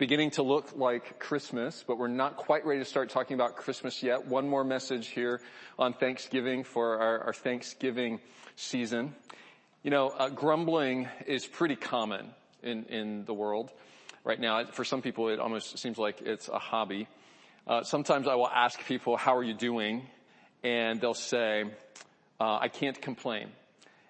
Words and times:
beginning 0.00 0.30
to 0.30 0.42
look 0.42 0.74
like 0.74 1.18
Christmas, 1.18 1.84
but 1.86 1.98
we're 1.98 2.08
not 2.08 2.38
quite 2.38 2.64
ready 2.64 2.80
to 2.80 2.86
start 2.86 3.10
talking 3.10 3.34
about 3.34 3.56
Christmas 3.56 4.02
yet. 4.02 4.26
One 4.26 4.48
more 4.48 4.64
message 4.64 5.08
here 5.08 5.42
on 5.78 5.92
Thanksgiving 5.92 6.64
for 6.64 6.98
our, 6.98 7.18
our 7.24 7.32
Thanksgiving 7.34 8.18
season. 8.56 9.14
You 9.82 9.90
know, 9.90 10.08
uh, 10.08 10.30
grumbling 10.30 11.06
is 11.26 11.46
pretty 11.46 11.76
common 11.76 12.30
in, 12.62 12.84
in 12.86 13.26
the 13.26 13.34
world 13.34 13.70
right 14.24 14.40
now. 14.40 14.64
For 14.64 14.86
some 14.86 15.02
people, 15.02 15.28
it 15.28 15.38
almost 15.38 15.78
seems 15.78 15.98
like 15.98 16.22
it's 16.22 16.48
a 16.48 16.58
hobby. 16.58 17.06
Uh, 17.66 17.82
sometimes 17.82 18.26
I 18.26 18.36
will 18.36 18.48
ask 18.48 18.82
people, 18.86 19.18
how 19.18 19.36
are 19.36 19.44
you 19.44 19.52
doing? 19.52 20.06
And 20.64 20.98
they'll 20.98 21.12
say, 21.12 21.64
uh, 22.40 22.56
I 22.58 22.68
can't 22.68 22.98
complain. 23.02 23.50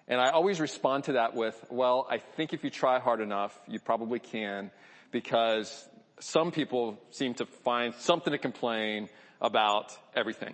And 0.07 0.21
I 0.21 0.29
always 0.29 0.61
respond 0.61 1.03
to 1.05 1.13
that 1.13 1.35
with, 1.35 1.61
well, 1.69 2.07
I 2.09 2.19
think 2.19 2.53
if 2.53 2.63
you 2.63 2.69
try 2.69 2.99
hard 2.99 3.19
enough, 3.19 3.59
you 3.67 3.79
probably 3.81 4.19
can 4.19 4.71
because 5.11 5.87
some 6.19 6.51
people 6.51 6.99
seem 7.11 7.33
to 7.35 7.45
find 7.45 7.93
something 7.95 8.31
to 8.31 8.37
complain 8.37 9.09
about 9.41 9.97
everything. 10.15 10.53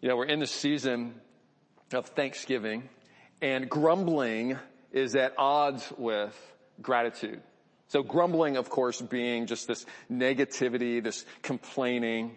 You 0.00 0.08
know, 0.08 0.16
we're 0.16 0.26
in 0.26 0.40
the 0.40 0.46
season 0.46 1.14
of 1.92 2.06
Thanksgiving 2.06 2.88
and 3.40 3.68
grumbling 3.68 4.58
is 4.92 5.14
at 5.16 5.34
odds 5.36 5.92
with 5.96 6.34
gratitude. 6.80 7.40
So 7.88 8.02
grumbling, 8.02 8.56
of 8.56 8.68
course, 8.68 9.00
being 9.00 9.46
just 9.46 9.66
this 9.66 9.86
negativity, 10.10 11.02
this 11.02 11.24
complaining 11.42 12.36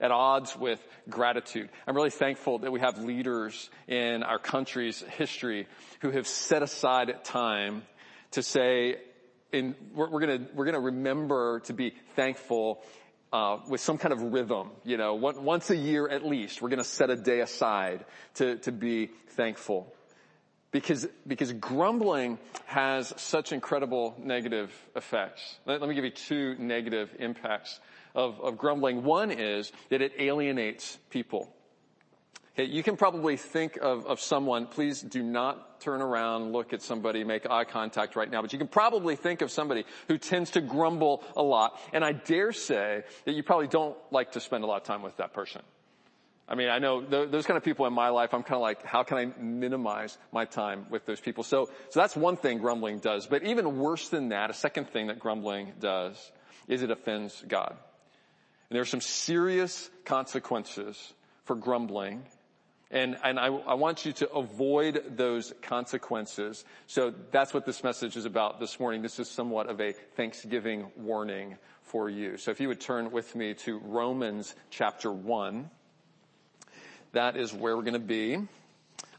at 0.00 0.10
odds 0.10 0.56
with 0.56 0.80
gratitude. 1.08 1.68
I'm 1.86 1.96
really 1.96 2.10
thankful 2.10 2.60
that 2.60 2.72
we 2.72 2.80
have 2.80 2.98
leaders 2.98 3.70
in 3.86 4.22
our 4.22 4.38
country's 4.38 5.02
history 5.02 5.66
who 6.00 6.10
have 6.10 6.26
set 6.26 6.62
aside 6.62 7.24
time 7.24 7.82
to 8.32 8.42
say, 8.42 8.96
in, 9.52 9.74
we're, 9.94 10.10
we're, 10.10 10.20
gonna, 10.20 10.46
we're 10.54 10.64
gonna 10.64 10.80
remember 10.80 11.60
to 11.60 11.72
be 11.72 11.94
thankful 12.16 12.82
uh, 13.32 13.58
with 13.68 13.80
some 13.80 13.98
kind 13.98 14.12
of 14.12 14.20
rhythm, 14.20 14.70
you 14.84 14.96
know, 14.96 15.14
one, 15.14 15.44
once 15.44 15.70
a 15.70 15.76
year 15.76 16.08
at 16.08 16.24
least, 16.24 16.62
we're 16.62 16.70
going 16.70 16.78
to 16.78 16.84
set 16.84 17.10
a 17.10 17.16
day 17.16 17.40
aside 17.40 18.04
to 18.34 18.56
to 18.56 18.72
be 18.72 19.10
thankful, 19.36 19.94
because 20.70 21.06
because 21.26 21.52
grumbling 21.52 22.38
has 22.64 23.12
such 23.16 23.52
incredible 23.52 24.14
negative 24.18 24.72
effects. 24.96 25.58
Let, 25.66 25.80
let 25.80 25.88
me 25.90 25.94
give 25.94 26.04
you 26.04 26.10
two 26.10 26.56
negative 26.58 27.14
impacts 27.18 27.78
of, 28.14 28.40
of 28.40 28.56
grumbling. 28.56 29.04
One 29.04 29.30
is 29.30 29.72
that 29.90 30.00
it 30.00 30.12
alienates 30.18 30.98
people. 31.10 31.54
Okay, 32.58 32.68
you 32.68 32.82
can 32.82 32.96
probably 32.96 33.36
think 33.36 33.76
of, 33.80 34.04
of 34.06 34.20
someone, 34.20 34.66
please 34.66 35.00
do 35.00 35.22
not 35.22 35.80
turn 35.80 36.02
around, 36.02 36.50
look 36.50 36.72
at 36.72 36.82
somebody, 36.82 37.22
make 37.22 37.48
eye 37.48 37.62
contact 37.62 38.16
right 38.16 38.28
now, 38.28 38.42
but 38.42 38.52
you 38.52 38.58
can 38.58 38.66
probably 38.66 39.14
think 39.14 39.42
of 39.42 39.52
somebody 39.52 39.84
who 40.08 40.18
tends 40.18 40.50
to 40.50 40.60
grumble 40.60 41.22
a 41.36 41.42
lot, 41.42 41.78
and 41.92 42.04
I 42.04 42.10
dare 42.10 42.50
say 42.50 43.04
that 43.26 43.32
you 43.32 43.44
probably 43.44 43.68
don't 43.68 43.96
like 44.10 44.32
to 44.32 44.40
spend 44.40 44.64
a 44.64 44.66
lot 44.66 44.78
of 44.78 44.82
time 44.82 45.02
with 45.02 45.16
that 45.18 45.32
person. 45.34 45.62
I 46.48 46.56
mean, 46.56 46.68
I 46.68 46.80
know 46.80 47.00
those 47.00 47.46
kind 47.46 47.56
of 47.56 47.62
people 47.62 47.86
in 47.86 47.92
my 47.92 48.08
life, 48.08 48.34
I'm 48.34 48.42
kind 48.42 48.56
of 48.56 48.62
like, 48.62 48.84
how 48.84 49.04
can 49.04 49.18
I 49.18 49.26
minimize 49.40 50.18
my 50.32 50.44
time 50.44 50.86
with 50.90 51.06
those 51.06 51.20
people? 51.20 51.44
So, 51.44 51.66
so 51.90 52.00
that's 52.00 52.16
one 52.16 52.36
thing 52.36 52.58
grumbling 52.58 52.98
does. 52.98 53.28
But 53.28 53.44
even 53.44 53.78
worse 53.78 54.08
than 54.08 54.30
that, 54.30 54.50
a 54.50 54.54
second 54.54 54.88
thing 54.88 55.08
that 55.08 55.20
grumbling 55.20 55.74
does 55.78 56.16
is 56.66 56.82
it 56.82 56.90
offends 56.90 57.40
God. 57.46 57.70
And 57.70 58.74
there 58.74 58.82
are 58.82 58.86
some 58.86 59.00
serious 59.00 59.88
consequences 60.04 61.12
for 61.44 61.54
grumbling 61.54 62.24
and, 62.90 63.18
and 63.22 63.38
I, 63.38 63.46
I, 63.46 63.74
want 63.74 64.06
you 64.06 64.12
to 64.14 64.30
avoid 64.30 65.16
those 65.16 65.52
consequences. 65.60 66.64
So 66.86 67.12
that's 67.30 67.52
what 67.52 67.66
this 67.66 67.84
message 67.84 68.16
is 68.16 68.24
about 68.24 68.60
this 68.60 68.80
morning. 68.80 69.02
This 69.02 69.18
is 69.18 69.30
somewhat 69.30 69.68
of 69.68 69.80
a 69.80 69.92
Thanksgiving 69.92 70.90
warning 70.96 71.58
for 71.82 72.08
you. 72.08 72.38
So 72.38 72.50
if 72.50 72.60
you 72.60 72.68
would 72.68 72.80
turn 72.80 73.10
with 73.10 73.36
me 73.36 73.52
to 73.54 73.78
Romans 73.78 74.54
chapter 74.70 75.12
1, 75.12 75.68
that 77.12 77.36
is 77.36 77.52
where 77.52 77.76
we're 77.76 77.82
going 77.82 77.92
to 77.92 77.98
be. 77.98 78.38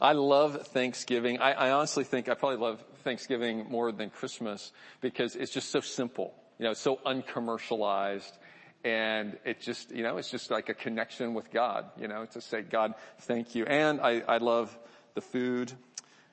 I 0.02 0.14
love 0.14 0.68
Thanksgiving. 0.68 1.40
I, 1.40 1.52
I 1.52 1.72
honestly 1.72 2.04
think 2.04 2.28
I 2.28 2.34
probably 2.34 2.58
love 2.58 2.84
Thanksgiving 3.04 3.70
more 3.70 3.92
than 3.92 4.10
Christmas 4.10 4.72
because 5.00 5.36
it's 5.36 5.52
just 5.52 5.72
so 5.72 5.82
simple. 5.82 6.34
You 6.58 6.66
know, 6.66 6.74
so 6.74 6.98
uncommercialized 7.06 8.38
and 8.84 9.38
it 9.46 9.60
just, 9.62 9.92
you 9.92 10.04
know, 10.04 10.18
it's 10.18 10.32
just 10.32 10.52
like 10.52 10.70
a 10.70 10.74
connection 10.74 11.34
with 11.34 11.52
God, 11.52 11.86
you 12.00 12.08
know, 12.08 12.26
to 12.26 12.42
say, 12.42 12.62
God, 12.62 12.94
thank 13.22 13.56
you. 13.56 13.66
And 13.66 14.00
I, 14.00 14.22
I 14.28 14.38
love 14.38 14.78
the 15.16 15.22
food. 15.22 15.72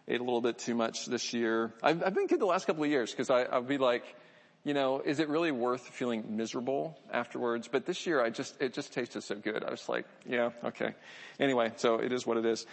Ate 0.09 0.21
a 0.21 0.25
little 0.25 0.41
bit 0.41 0.59
too 0.59 0.75
much 0.75 1.07
this 1.07 1.33
year. 1.33 1.75
I've, 1.83 2.03
I've 2.05 2.15
been 2.15 2.29
good 2.29 2.39
the 2.39 2.47
last 2.47 2.67
couple 2.67 2.84
of 2.84 2.91
years 2.91 3.11
because 3.11 3.29
I'll 3.31 3.62
be 3.62 3.79
like, 3.79 4.05
you 4.62 4.75
know, 4.75 5.01
is 5.01 5.19
it 5.19 5.29
really 5.29 5.51
worth 5.51 5.89
feeling 5.89 6.37
miserable 6.37 6.99
afterwards? 7.12 7.69
But 7.71 7.87
this 7.87 8.07
year 8.07 8.23
I 8.23 8.31
just, 8.31 8.61
it 8.61 8.73
just 8.73 8.93
tasted 8.93 9.23
so 9.23 9.34
good. 9.34 9.65
I 9.65 9.71
was 9.71 9.89
like, 9.89 10.07
yeah, 10.25 10.51
okay. 10.65 10.95
Anyway, 11.41 11.73
so 11.77 11.97
it 11.97 12.13
is 12.13 12.27
what 12.27 12.37
it 12.37 12.45
is. 12.45 12.67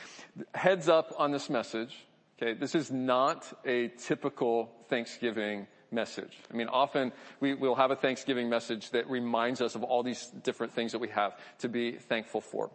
Heads 0.54 0.90
up 0.90 1.14
on 1.18 1.32
this 1.32 1.50
message. 1.50 1.96
Okay. 2.42 2.54
This 2.54 2.76
is 2.76 2.92
not 2.92 3.46
a 3.66 3.90
typical 3.90 4.72
Thanksgiving 4.90 5.68
message. 5.94 6.38
I 6.52 6.56
mean, 6.56 6.68
often 6.68 7.12
we 7.40 7.54
will 7.54 7.76
have 7.76 7.92
a 7.92 7.96
Thanksgiving 7.96 8.50
message 8.50 8.90
that 8.92 9.10
reminds 9.10 9.62
us 9.62 9.76
of 9.76 9.84
all 9.84 10.04
these 10.04 10.28
different 10.44 10.74
things 10.74 10.92
that 10.92 11.00
we 11.00 11.10
have 11.10 11.38
to 11.60 11.70
be 11.70 11.94
thankful 11.94 12.42
for. 12.42 12.70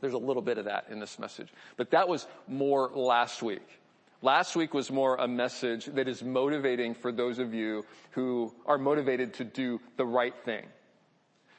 There's 0.00 0.14
a 0.14 0.18
little 0.18 0.42
bit 0.42 0.58
of 0.58 0.66
that 0.66 0.86
in 0.90 1.00
this 1.00 1.18
message. 1.18 1.48
But 1.76 1.90
that 1.90 2.08
was 2.08 2.26
more 2.46 2.90
last 2.94 3.42
week. 3.42 3.66
Last 4.22 4.56
week 4.56 4.74
was 4.74 4.90
more 4.90 5.16
a 5.16 5.28
message 5.28 5.86
that 5.86 6.08
is 6.08 6.22
motivating 6.22 6.94
for 6.94 7.12
those 7.12 7.38
of 7.38 7.54
you 7.54 7.84
who 8.12 8.52
are 8.66 8.78
motivated 8.78 9.34
to 9.34 9.44
do 9.44 9.80
the 9.96 10.04
right 10.04 10.34
thing. 10.44 10.66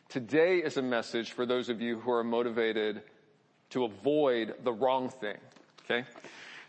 Today 0.09 0.57
is 0.57 0.75
a 0.75 0.81
message 0.81 1.31
for 1.31 1.45
those 1.45 1.69
of 1.69 1.81
you 1.81 1.99
who 1.99 2.11
are 2.11 2.23
motivated 2.23 3.01
to 3.69 3.83
avoid 3.85 4.55
the 4.63 4.73
wrong 4.73 5.09
thing. 5.09 5.37
Okay? 5.83 6.05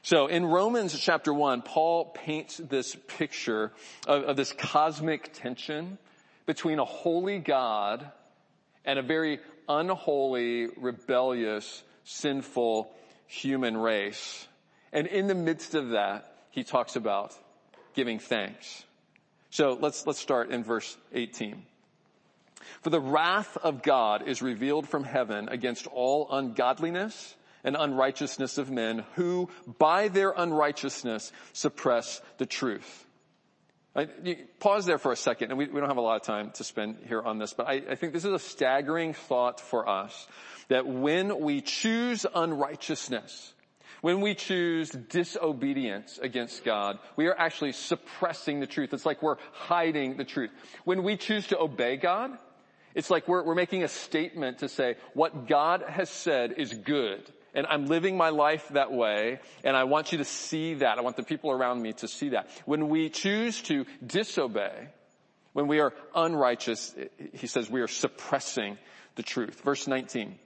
So 0.03 0.29
in 0.29 0.47
Romans 0.47 0.99
chapter 0.99 1.33
one, 1.33 1.63
Paul 1.63 2.07
paints 2.07 2.57
this 2.57 2.97
picture 3.19 3.73
of, 4.07 4.25
of, 4.25 4.37
this 4.37 4.53
cosmic 4.53 5.33
tension 5.35 5.99
between 6.47 6.79
a 6.79 6.85
holy 6.85 7.39
God 7.39 8.11
and 8.85 8.99
a 8.99 9.03
very 9.03 9.41
unholy, 9.69 10.69
rebellious, 10.77 11.83
sinful 12.05 12.91
human 13.27 13.77
race. 13.77 14.49
And 14.93 15.07
in 15.07 15.27
the 15.27 15.35
midst 15.35 15.75
of 15.75 15.91
that, 15.91 16.33
he 16.51 16.65
talks 16.65 16.97
about 16.97 17.35
giving 17.95 18.19
thanks. 18.19 18.85
So 19.51 19.77
let's, 19.81 20.07
let's 20.07 20.19
start 20.19 20.51
in 20.51 20.65
verse 20.65 20.97
18. 21.13 21.63
For 22.83 22.91
the 22.91 23.01
wrath 23.01 23.57
of 23.59 23.83
God 23.83 24.27
is 24.27 24.41
revealed 24.41 24.89
from 24.89 25.05
heaven 25.05 25.49
against 25.49 25.87
all 25.87 26.29
ungodliness 26.31 27.35
and 27.65 27.77
unrighteousness 27.79 28.59
of 28.59 28.71
men 28.71 29.05
who 29.15 29.49
by 29.79 30.09
their 30.09 30.33
unrighteousness 30.37 31.33
suppress 31.53 32.21
the 32.39 32.47
truth. 32.47 33.07
I, 33.95 34.07
pause 34.61 34.87
there 34.87 34.99
for 34.99 35.11
a 35.11 35.17
second, 35.17 35.51
and 35.51 35.59
we, 35.59 35.67
we, 35.67 35.81
don't 35.81 35.89
have 35.89 35.97
a 35.97 36.03
lot 36.03 36.15
of 36.15 36.23
time 36.23 36.53
to 36.53 36.65
spend 36.65 36.99
here 37.09 37.21
on 37.21 37.39
this, 37.39 37.55
but 37.55 37.67
I, 37.67 37.83
I 37.91 37.95
think 37.97 38.13
this 38.13 38.25
is 38.25 38.33
a 38.33 38.39
staggering 38.39 39.15
thought 39.15 39.61
for 39.61 39.89
us 39.89 40.29
that 40.69 40.87
when 40.87 41.41
we 41.41 41.61
choose 41.61 42.25
unrighteousness, 42.33 43.53
when 44.01 44.21
we 44.21 44.35
choose 44.37 44.91
disobedience 44.91 46.19
against 46.23 46.65
God, 46.65 47.01
we 47.17 47.27
are 47.27 47.37
actually 47.37 47.73
suppressing 47.73 48.61
the 48.61 48.67
truth. 48.69 48.95
It's 48.95 49.05
like 49.05 49.23
we're 49.23 49.37
hiding 49.53 50.17
the 50.17 50.25
truth. 50.25 50.51
When 50.85 51.03
we 51.03 51.17
choose 51.17 51.49
to 51.49 51.59
obey 51.59 51.97
God, 51.97 52.39
it's 52.95 53.11
like 53.11 53.27
we're, 53.27 53.43
we're 53.43 53.57
making 53.57 53.83
a 53.83 53.89
statement 53.89 54.59
to 54.59 54.69
say 54.69 54.97
what 55.15 55.49
God 55.49 55.83
has 55.89 56.09
said 56.09 56.55
is 56.57 56.73
good 56.73 57.31
and 57.55 57.67
I'm 57.67 57.87
living 57.87 58.17
my 58.17 58.31
life 58.31 58.69
that 58.71 58.93
way, 58.93 59.41
and 59.65 59.77
I 59.77 59.85
want 59.85 60.13
you 60.13 60.19
to 60.19 60.25
see 60.25 60.75
that. 60.75 60.99
I 60.99 61.03
want 61.03 61.17
the 61.17 61.23
people 61.23 61.51
around 61.51 61.83
me 61.83 61.93
to 61.95 62.09
see 62.09 62.31
that. 62.31 62.49
When 62.65 62.89
we 62.89 63.11
choose 63.11 63.63
to 63.63 63.87
disobey, 64.05 64.89
when 65.53 65.67
we 65.67 65.81
are 65.81 65.93
unrighteous, 66.15 66.95
he 67.35 67.47
says 67.47 67.69
we 67.69 67.81
are 67.81 67.89
suppressing 67.89 68.79
the 69.17 69.23
truth. 69.23 69.61
Verse 69.63 69.87
19. 69.87 70.39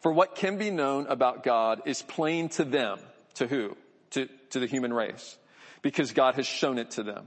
For 0.00 0.12
what 0.12 0.34
can 0.34 0.58
be 0.58 0.70
known 0.70 1.06
about 1.06 1.42
God 1.42 1.82
is 1.86 2.02
plain 2.02 2.48
to 2.50 2.64
them. 2.64 2.98
To 3.34 3.46
who? 3.46 3.76
To, 4.10 4.28
to 4.50 4.60
the 4.60 4.66
human 4.66 4.92
race. 4.92 5.38
Because 5.80 6.12
God 6.12 6.34
has 6.34 6.46
shown 6.46 6.78
it 6.78 6.92
to 6.92 7.02
them. 7.02 7.26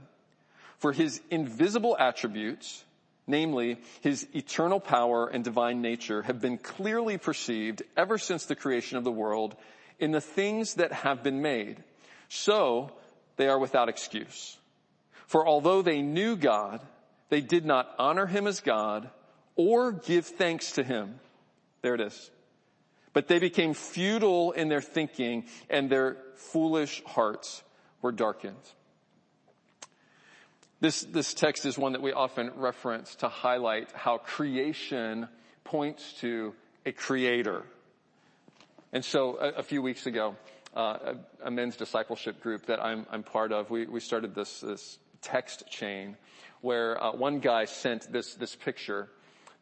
For 0.78 0.92
his 0.92 1.20
invisible 1.30 1.96
attributes, 1.98 2.84
namely 3.26 3.78
his 4.00 4.26
eternal 4.34 4.80
power 4.80 5.26
and 5.26 5.42
divine 5.42 5.82
nature 5.82 6.22
have 6.22 6.40
been 6.40 6.58
clearly 6.58 7.18
perceived 7.18 7.82
ever 7.96 8.18
since 8.18 8.44
the 8.44 8.56
creation 8.56 8.98
of 8.98 9.04
the 9.04 9.12
world 9.12 9.56
in 9.98 10.12
the 10.12 10.20
things 10.20 10.74
that 10.74 10.92
have 10.92 11.22
been 11.22 11.42
made. 11.42 11.82
So 12.28 12.92
they 13.36 13.48
are 13.48 13.58
without 13.58 13.88
excuse. 13.88 14.56
For 15.26 15.46
although 15.46 15.82
they 15.82 16.02
knew 16.02 16.36
God, 16.36 16.80
they 17.28 17.40
did 17.40 17.64
not 17.64 17.92
honor 17.98 18.26
him 18.26 18.46
as 18.46 18.60
God 18.60 19.10
or 19.56 19.92
give 19.92 20.26
thanks 20.26 20.72
to 20.72 20.84
him. 20.84 21.18
There 21.82 21.94
it 21.94 22.00
is. 22.00 22.30
But 23.12 23.28
they 23.28 23.38
became 23.38 23.74
futile 23.74 24.52
in 24.52 24.68
their 24.68 24.82
thinking 24.82 25.46
and 25.70 25.90
their 25.90 26.18
foolish 26.34 27.02
hearts 27.04 27.62
were 28.02 28.12
darkened. 28.12 28.54
This, 30.78 31.02
this 31.04 31.32
text 31.32 31.64
is 31.64 31.78
one 31.78 31.92
that 31.92 32.02
we 32.02 32.12
often 32.12 32.50
reference 32.56 33.14
to 33.16 33.28
highlight 33.28 33.90
how 33.92 34.18
creation 34.18 35.26
points 35.64 36.12
to 36.20 36.52
a 36.84 36.92
creator. 36.92 37.64
And 38.92 39.02
so 39.02 39.38
a, 39.40 39.60
a 39.60 39.62
few 39.62 39.80
weeks 39.80 40.06
ago, 40.06 40.36
uh, 40.76 41.14
a, 41.42 41.46
a, 41.46 41.50
men's 41.50 41.76
discipleship 41.76 42.42
group 42.42 42.66
that 42.66 42.84
I'm, 42.84 43.06
I'm 43.10 43.22
part 43.22 43.52
of, 43.52 43.70
we, 43.70 43.86
we 43.86 44.00
started 44.00 44.34
this, 44.34 44.60
this 44.60 44.98
text 45.22 45.66
chain 45.70 46.14
where 46.60 47.02
uh, 47.02 47.12
one 47.12 47.38
guy 47.38 47.64
sent 47.64 48.12
this, 48.12 48.34
this 48.34 48.54
picture 48.54 49.08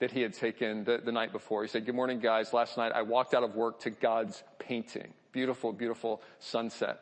that 0.01 0.11
he 0.11 0.21
had 0.21 0.35
taken 0.35 0.83
the, 0.83 0.99
the 0.99 1.13
night 1.13 1.31
before. 1.31 1.63
He 1.63 1.69
said, 1.69 1.87
good 1.87 1.95
morning 1.95 2.19
guys, 2.19 2.53
last 2.53 2.77
night 2.77 2.91
I 2.93 3.03
walked 3.03 3.35
out 3.35 3.45
of 3.45 3.55
work 3.55 3.81
to 3.81 3.91
God's 3.91 4.43
painting. 4.59 5.15
Beautiful, 5.31 5.73
beautiful 5.73 6.23
sunset. 6.41 6.99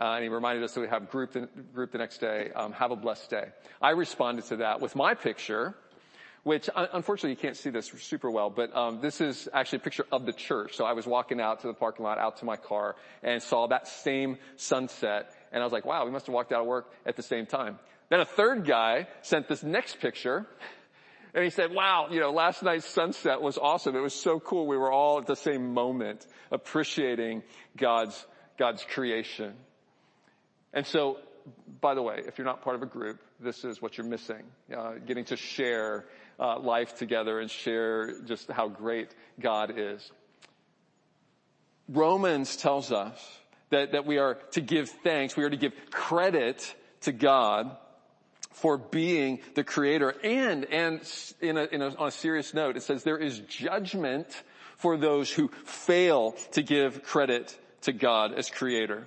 Uh, 0.00 0.14
and 0.14 0.22
he 0.22 0.30
reminded 0.30 0.64
us 0.64 0.72
that 0.72 0.80
we 0.80 0.88
have 0.88 1.10
group 1.10 1.32
the, 1.32 1.46
group 1.74 1.92
the 1.92 1.98
next 1.98 2.18
day. 2.18 2.50
Um, 2.56 2.72
have 2.72 2.90
a 2.90 2.96
blessed 2.96 3.28
day. 3.28 3.48
I 3.82 3.90
responded 3.90 4.46
to 4.46 4.56
that 4.56 4.80
with 4.80 4.96
my 4.96 5.12
picture, 5.12 5.74
which 6.42 6.70
unfortunately 6.74 7.30
you 7.30 7.36
can't 7.36 7.56
see 7.56 7.68
this 7.68 7.92
super 8.00 8.30
well, 8.30 8.48
but 8.48 8.74
um, 8.74 9.02
this 9.02 9.20
is 9.20 9.46
actually 9.52 9.76
a 9.76 9.82
picture 9.82 10.06
of 10.10 10.24
the 10.24 10.32
church. 10.32 10.74
So 10.76 10.86
I 10.86 10.94
was 10.94 11.06
walking 11.06 11.38
out 11.38 11.60
to 11.60 11.66
the 11.66 11.74
parking 11.74 12.02
lot, 12.02 12.16
out 12.16 12.38
to 12.38 12.46
my 12.46 12.56
car, 12.56 12.96
and 13.22 13.42
saw 13.42 13.66
that 13.66 13.88
same 13.88 14.38
sunset, 14.56 15.34
and 15.52 15.62
I 15.62 15.66
was 15.66 15.72
like, 15.72 15.84
"Wow, 15.84 16.06
we 16.06 16.10
must 16.10 16.26
have 16.26 16.34
walked 16.34 16.50
out 16.50 16.62
of 16.62 16.66
work 16.66 16.90
at 17.04 17.16
the 17.16 17.22
same 17.22 17.44
time." 17.44 17.78
Then 18.08 18.20
a 18.20 18.24
third 18.24 18.64
guy 18.64 19.06
sent 19.20 19.48
this 19.48 19.62
next 19.62 20.00
picture. 20.00 20.46
And 21.32 21.44
he 21.44 21.50
said, 21.50 21.72
wow, 21.72 22.08
you 22.10 22.18
know, 22.18 22.32
last 22.32 22.60
night's 22.60 22.84
sunset 22.84 23.40
was 23.40 23.56
awesome. 23.56 23.94
It 23.94 24.00
was 24.00 24.14
so 24.14 24.40
cool. 24.40 24.66
We 24.66 24.76
were 24.76 24.90
all 24.90 25.20
at 25.20 25.26
the 25.26 25.36
same 25.36 25.72
moment 25.72 26.26
appreciating 26.50 27.44
God's, 27.76 28.26
God's 28.58 28.82
creation. 28.82 29.54
And 30.72 30.86
so, 30.86 31.18
by 31.80 31.94
the 31.94 32.02
way, 32.02 32.22
if 32.26 32.38
you're 32.38 32.46
not 32.46 32.62
part 32.62 32.76
of 32.76 32.82
a 32.82 32.86
group, 32.86 33.20
this 33.40 33.64
is 33.64 33.82
what 33.82 33.98
you're 33.98 34.06
missing. 34.06 34.42
Uh, 34.74 34.94
getting 35.04 35.24
to 35.26 35.36
share 35.36 36.06
uh, 36.38 36.58
life 36.58 36.96
together 36.96 37.40
and 37.40 37.50
share 37.50 38.20
just 38.22 38.50
how 38.50 38.68
great 38.68 39.14
God 39.38 39.74
is. 39.76 40.10
Romans 41.88 42.56
tells 42.56 42.92
us 42.92 43.18
that, 43.70 43.92
that 43.92 44.06
we 44.06 44.18
are 44.18 44.34
to 44.52 44.60
give 44.60 44.90
thanks, 45.02 45.36
we 45.36 45.44
are 45.44 45.50
to 45.50 45.56
give 45.56 45.72
credit 45.90 46.74
to 47.02 47.12
God 47.12 47.76
for 48.52 48.78
being 48.78 49.40
the 49.54 49.64
creator. 49.64 50.14
And, 50.22 50.64
and 50.66 51.00
in 51.40 51.56
a, 51.56 51.64
in 51.64 51.82
a, 51.82 51.94
on 51.96 52.08
a 52.08 52.12
serious 52.12 52.54
note, 52.54 52.76
it 52.76 52.82
says 52.82 53.02
there 53.02 53.18
is 53.18 53.40
judgment 53.40 54.26
for 54.76 54.96
those 54.96 55.30
who 55.30 55.48
fail 55.64 56.32
to 56.52 56.62
give 56.62 57.02
credit 57.02 57.58
to 57.82 57.92
God 57.92 58.34
as 58.34 58.50
creator. 58.50 59.06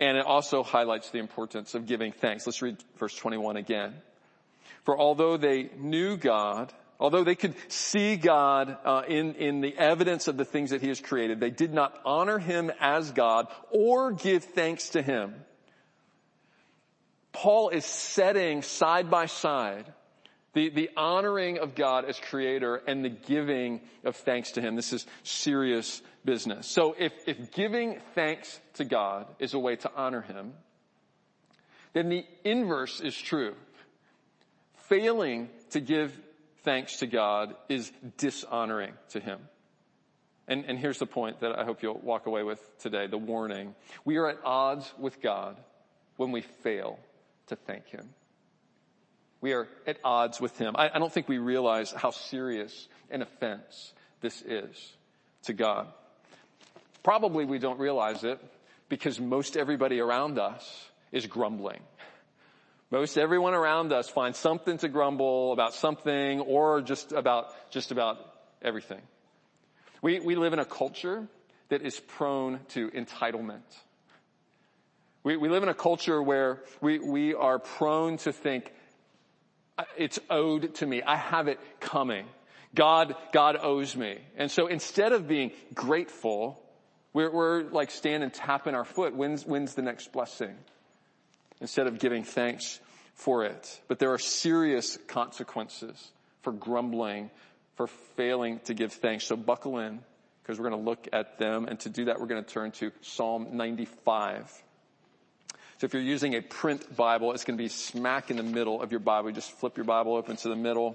And 0.00 0.16
it 0.16 0.24
also 0.24 0.62
highlights 0.62 1.10
the 1.10 1.18
importance 1.18 1.74
of 1.74 1.86
giving 1.86 2.12
thanks. 2.12 2.46
Let's 2.46 2.62
read 2.62 2.78
verse 2.96 3.14
21 3.14 3.56
again. 3.56 3.94
For 4.84 4.98
although 4.98 5.36
they 5.36 5.70
knew 5.76 6.16
God, 6.16 6.72
although 6.98 7.22
they 7.22 7.34
could 7.34 7.54
see 7.68 8.16
God 8.16 8.78
uh, 8.84 9.02
in, 9.06 9.34
in 9.34 9.60
the 9.60 9.76
evidence 9.76 10.26
of 10.26 10.38
the 10.38 10.46
things 10.46 10.70
that 10.70 10.80
he 10.80 10.88
has 10.88 11.00
created, 11.00 11.38
they 11.38 11.50
did 11.50 11.74
not 11.74 12.00
honor 12.06 12.38
him 12.38 12.72
as 12.80 13.10
God 13.10 13.48
or 13.70 14.12
give 14.12 14.44
thanks 14.44 14.90
to 14.90 15.02
him. 15.02 15.34
Paul 17.32 17.68
is 17.68 17.84
setting 17.84 18.62
side 18.62 19.10
by 19.10 19.26
side 19.26 19.92
the, 20.52 20.68
the 20.70 20.90
honoring 20.96 21.58
of 21.58 21.74
God 21.74 22.04
as 22.04 22.18
creator 22.18 22.76
and 22.76 23.04
the 23.04 23.08
giving 23.08 23.80
of 24.04 24.16
thanks 24.16 24.52
to 24.52 24.60
him. 24.60 24.74
This 24.76 24.92
is 24.92 25.06
serious 25.22 26.02
business. 26.24 26.66
So 26.66 26.94
if, 26.98 27.12
if 27.26 27.52
giving 27.52 28.00
thanks 28.14 28.60
to 28.74 28.84
God 28.84 29.26
is 29.38 29.54
a 29.54 29.58
way 29.58 29.76
to 29.76 29.90
honor 29.94 30.22
him, 30.22 30.52
then 31.92 32.08
the 32.08 32.24
inverse 32.44 33.00
is 33.00 33.16
true. 33.16 33.54
Failing 34.88 35.48
to 35.70 35.80
give 35.80 36.16
thanks 36.62 36.96
to 36.98 37.06
God 37.06 37.54
is 37.68 37.90
dishonoring 38.18 38.92
to 39.10 39.20
him. 39.20 39.40
And, 40.48 40.64
and 40.66 40.78
here's 40.78 40.98
the 40.98 41.06
point 41.06 41.40
that 41.40 41.56
I 41.56 41.64
hope 41.64 41.82
you'll 41.82 42.00
walk 42.00 42.26
away 42.26 42.42
with 42.42 42.60
today, 42.80 43.06
the 43.06 43.18
warning. 43.18 43.74
We 44.04 44.16
are 44.16 44.28
at 44.28 44.38
odds 44.44 44.92
with 44.98 45.22
God 45.22 45.56
when 46.16 46.32
we 46.32 46.40
fail 46.40 46.98
to 47.46 47.56
thank 47.56 47.86
him. 47.86 48.08
We 49.40 49.52
are 49.52 49.68
at 49.86 49.98
odds 50.04 50.40
with 50.40 50.56
him. 50.58 50.74
I, 50.76 50.90
I 50.94 50.98
don't 50.98 51.12
think 51.12 51.28
we 51.28 51.38
realize 51.38 51.92
how 51.92 52.10
serious 52.10 52.88
an 53.10 53.22
offense 53.22 53.92
this 54.20 54.42
is 54.42 54.92
to 55.44 55.52
God. 55.52 55.86
Probably 57.02 57.44
we 57.44 57.58
don't 57.58 57.78
realize 57.78 58.24
it 58.24 58.38
because 58.88 59.18
most 59.18 59.56
everybody 59.56 60.00
around 60.00 60.38
us 60.38 60.90
is 61.12 61.26
grumbling. 61.26 61.80
Most 62.90 63.16
everyone 63.16 63.54
around 63.54 63.92
us 63.92 64.08
finds 64.08 64.36
something 64.38 64.76
to 64.78 64.88
grumble 64.88 65.52
about 65.52 65.74
something 65.74 66.40
or 66.40 66.82
just 66.82 67.12
about, 67.12 67.54
just 67.70 67.92
about 67.92 68.18
everything. 68.60 69.00
We, 70.02 70.20
we 70.20 70.34
live 70.34 70.52
in 70.52 70.58
a 70.58 70.64
culture 70.64 71.26
that 71.68 71.82
is 71.82 72.00
prone 72.00 72.60
to 72.70 72.90
entitlement. 72.90 73.62
We, 75.22 75.36
we 75.36 75.48
live 75.48 75.62
in 75.62 75.68
a 75.68 75.74
culture 75.74 76.22
where 76.22 76.62
we, 76.80 76.98
we 76.98 77.34
are 77.34 77.58
prone 77.58 78.16
to 78.18 78.32
think 78.32 78.72
it's 79.96 80.18
owed 80.28 80.74
to 80.76 80.86
me. 80.86 81.02
I 81.02 81.16
have 81.16 81.48
it 81.48 81.58
coming. 81.80 82.26
God, 82.74 83.16
God 83.32 83.56
owes 83.60 83.96
me. 83.96 84.18
And 84.36 84.50
so 84.50 84.66
instead 84.66 85.12
of 85.12 85.26
being 85.26 85.52
grateful, 85.74 86.60
we're, 87.12 87.30
we're 87.30 87.62
like 87.64 87.90
standing 87.90 88.30
tapping 88.30 88.74
our 88.74 88.84
foot. 88.84 89.14
When's, 89.14 89.44
when's 89.44 89.74
the 89.74 89.82
next 89.82 90.12
blessing? 90.12 90.54
Instead 91.60 91.86
of 91.86 91.98
giving 91.98 92.24
thanks 92.24 92.80
for 93.14 93.44
it. 93.44 93.80
But 93.88 93.98
there 93.98 94.12
are 94.12 94.18
serious 94.18 94.98
consequences 95.08 96.12
for 96.42 96.52
grumbling, 96.52 97.30
for 97.76 97.86
failing 98.16 98.60
to 98.64 98.74
give 98.74 98.92
thanks. 98.92 99.24
So 99.24 99.36
buckle 99.36 99.78
in 99.78 100.00
because 100.42 100.58
we're 100.58 100.70
going 100.70 100.82
to 100.82 100.88
look 100.88 101.08
at 101.12 101.38
them. 101.38 101.66
And 101.66 101.78
to 101.80 101.88
do 101.88 102.06
that, 102.06 102.20
we're 102.20 102.26
going 102.26 102.42
to 102.42 102.50
turn 102.50 102.70
to 102.72 102.92
Psalm 103.02 103.48
95. 103.52 104.50
So 105.80 105.86
if 105.86 105.94
you're 105.94 106.02
using 106.02 106.34
a 106.34 106.42
print 106.42 106.94
Bible, 106.94 107.32
it's 107.32 107.44
going 107.44 107.56
to 107.56 107.64
be 107.64 107.70
smack 107.70 108.30
in 108.30 108.36
the 108.36 108.42
middle 108.42 108.82
of 108.82 108.90
your 108.90 109.00
Bible. 109.00 109.30
You 109.30 109.34
just 109.34 109.50
flip 109.52 109.78
your 109.78 109.86
Bible 109.86 110.14
open 110.14 110.36
to 110.36 110.50
the 110.50 110.54
middle. 110.54 110.94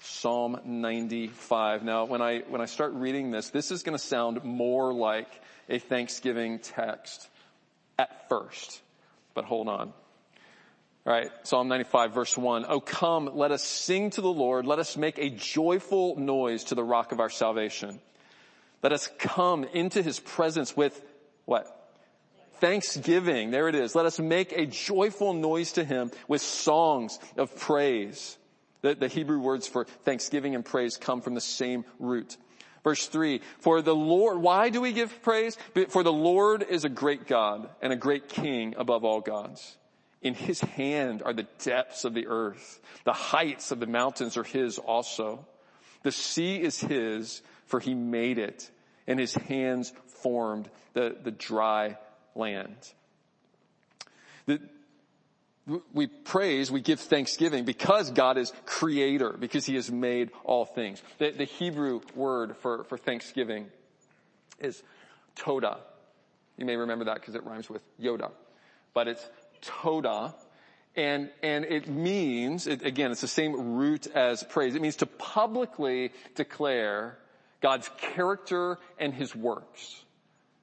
Psalm 0.00 0.58
95. 0.64 1.82
Now, 1.84 2.06
when 2.06 2.22
I, 2.22 2.38
when 2.48 2.62
I 2.62 2.64
start 2.64 2.94
reading 2.94 3.30
this, 3.30 3.50
this 3.50 3.70
is 3.70 3.82
going 3.82 3.92
to 3.92 4.02
sound 4.02 4.42
more 4.42 4.90
like 4.94 5.28
a 5.68 5.78
Thanksgiving 5.78 6.60
text 6.60 7.28
at 7.98 8.26
first. 8.30 8.80
But 9.34 9.44
hold 9.44 9.68
on. 9.68 9.92
All 11.04 11.12
right, 11.12 11.30
Psalm 11.42 11.68
95 11.68 12.14
verse 12.14 12.34
1. 12.34 12.64
Oh 12.66 12.80
come, 12.80 13.28
let 13.34 13.52
us 13.52 13.62
sing 13.62 14.08
to 14.10 14.22
the 14.22 14.32
Lord. 14.32 14.64
Let 14.64 14.78
us 14.78 14.96
make 14.96 15.18
a 15.18 15.28
joyful 15.28 16.16
noise 16.16 16.64
to 16.64 16.74
the 16.74 16.84
rock 16.84 17.12
of 17.12 17.20
our 17.20 17.28
salvation. 17.28 18.00
Let 18.82 18.92
us 18.92 19.10
come 19.18 19.64
into 19.64 20.00
his 20.00 20.18
presence 20.20 20.74
with 20.74 20.98
what? 21.44 21.81
Thanksgiving. 22.62 23.50
There 23.50 23.68
it 23.68 23.74
is. 23.74 23.96
Let 23.96 24.06
us 24.06 24.20
make 24.20 24.52
a 24.52 24.66
joyful 24.66 25.34
noise 25.34 25.72
to 25.72 25.84
him 25.84 26.12
with 26.28 26.40
songs 26.40 27.18
of 27.36 27.58
praise. 27.58 28.38
The, 28.82 28.94
the, 28.94 29.08
Hebrew 29.08 29.40
words 29.40 29.66
for 29.66 29.84
thanksgiving 29.84 30.54
and 30.54 30.64
praise 30.64 30.96
come 30.96 31.22
from 31.22 31.34
the 31.34 31.40
same 31.40 31.84
root. 31.98 32.36
Verse 32.84 33.06
three, 33.08 33.40
for 33.58 33.82
the 33.82 33.94
Lord, 33.94 34.38
why 34.38 34.70
do 34.70 34.80
we 34.80 34.92
give 34.92 35.22
praise? 35.22 35.58
For 35.88 36.04
the 36.04 36.12
Lord 36.12 36.62
is 36.62 36.84
a 36.84 36.88
great 36.88 37.26
God 37.26 37.68
and 37.80 37.92
a 37.92 37.96
great 37.96 38.28
king 38.28 38.74
above 38.78 39.04
all 39.04 39.20
gods. 39.20 39.76
In 40.20 40.34
his 40.34 40.60
hand 40.60 41.20
are 41.24 41.32
the 41.32 41.48
depths 41.64 42.04
of 42.04 42.14
the 42.14 42.28
earth. 42.28 42.80
The 43.04 43.12
heights 43.12 43.72
of 43.72 43.80
the 43.80 43.86
mountains 43.88 44.36
are 44.36 44.44
his 44.44 44.78
also. 44.78 45.46
The 46.04 46.12
sea 46.12 46.62
is 46.62 46.78
his, 46.78 47.42
for 47.66 47.80
he 47.80 47.94
made 47.94 48.38
it, 48.38 48.70
and 49.08 49.18
his 49.18 49.34
hands 49.34 49.92
formed 50.06 50.70
the, 50.92 51.16
the 51.20 51.32
dry 51.32 51.96
land. 52.34 52.76
The, 54.46 54.60
we 55.92 56.08
praise, 56.08 56.70
we 56.70 56.80
give 56.80 56.98
thanksgiving 56.98 57.64
because 57.64 58.10
God 58.10 58.36
is 58.36 58.52
creator, 58.66 59.32
because 59.38 59.64
he 59.64 59.76
has 59.76 59.90
made 59.90 60.30
all 60.44 60.64
things. 60.64 61.00
The, 61.18 61.30
the 61.30 61.44
Hebrew 61.44 62.00
word 62.16 62.56
for, 62.56 62.84
for 62.84 62.98
thanksgiving 62.98 63.66
is 64.58 64.82
toda. 65.36 65.78
You 66.56 66.66
may 66.66 66.76
remember 66.76 67.04
that 67.06 67.14
because 67.14 67.34
it 67.34 67.44
rhymes 67.44 67.70
with 67.70 67.82
Yoda. 68.00 68.30
But 68.92 69.08
it's 69.08 69.26
toda. 69.60 70.34
And, 70.96 71.30
and 71.42 71.64
it 71.64 71.88
means, 71.88 72.66
it, 72.66 72.84
again, 72.84 73.12
it's 73.12 73.22
the 73.22 73.28
same 73.28 73.76
root 73.76 74.06
as 74.08 74.42
praise. 74.42 74.74
It 74.74 74.82
means 74.82 74.96
to 74.96 75.06
publicly 75.06 76.12
declare 76.34 77.18
God's 77.60 77.88
character 77.98 78.78
and 78.98 79.14
his 79.14 79.34
works. 79.34 80.04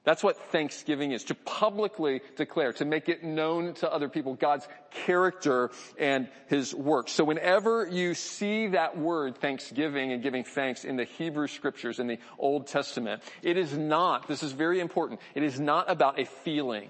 That's 0.02 0.22
what 0.22 0.38
thanksgiving 0.50 1.12
is, 1.12 1.24
to 1.24 1.34
publicly 1.34 2.22
declare, 2.36 2.72
to 2.74 2.86
make 2.86 3.10
it 3.10 3.22
known 3.22 3.74
to 3.74 3.92
other 3.92 4.08
people 4.08 4.34
God's 4.34 4.66
character 4.90 5.70
and 5.98 6.28
His 6.46 6.74
works. 6.74 7.12
So 7.12 7.24
whenever 7.24 7.86
you 7.86 8.14
see 8.14 8.68
that 8.68 8.96
word 8.96 9.36
thanksgiving 9.36 10.12
and 10.12 10.22
giving 10.22 10.44
thanks 10.44 10.84
in 10.84 10.96
the 10.96 11.04
Hebrew 11.04 11.48
scriptures 11.48 11.98
in 11.98 12.06
the 12.06 12.18
Old 12.38 12.66
Testament, 12.66 13.22
it 13.42 13.58
is 13.58 13.76
not, 13.76 14.26
this 14.26 14.42
is 14.42 14.52
very 14.52 14.80
important, 14.80 15.20
it 15.34 15.42
is 15.42 15.60
not 15.60 15.90
about 15.90 16.18
a 16.18 16.24
feeling. 16.24 16.88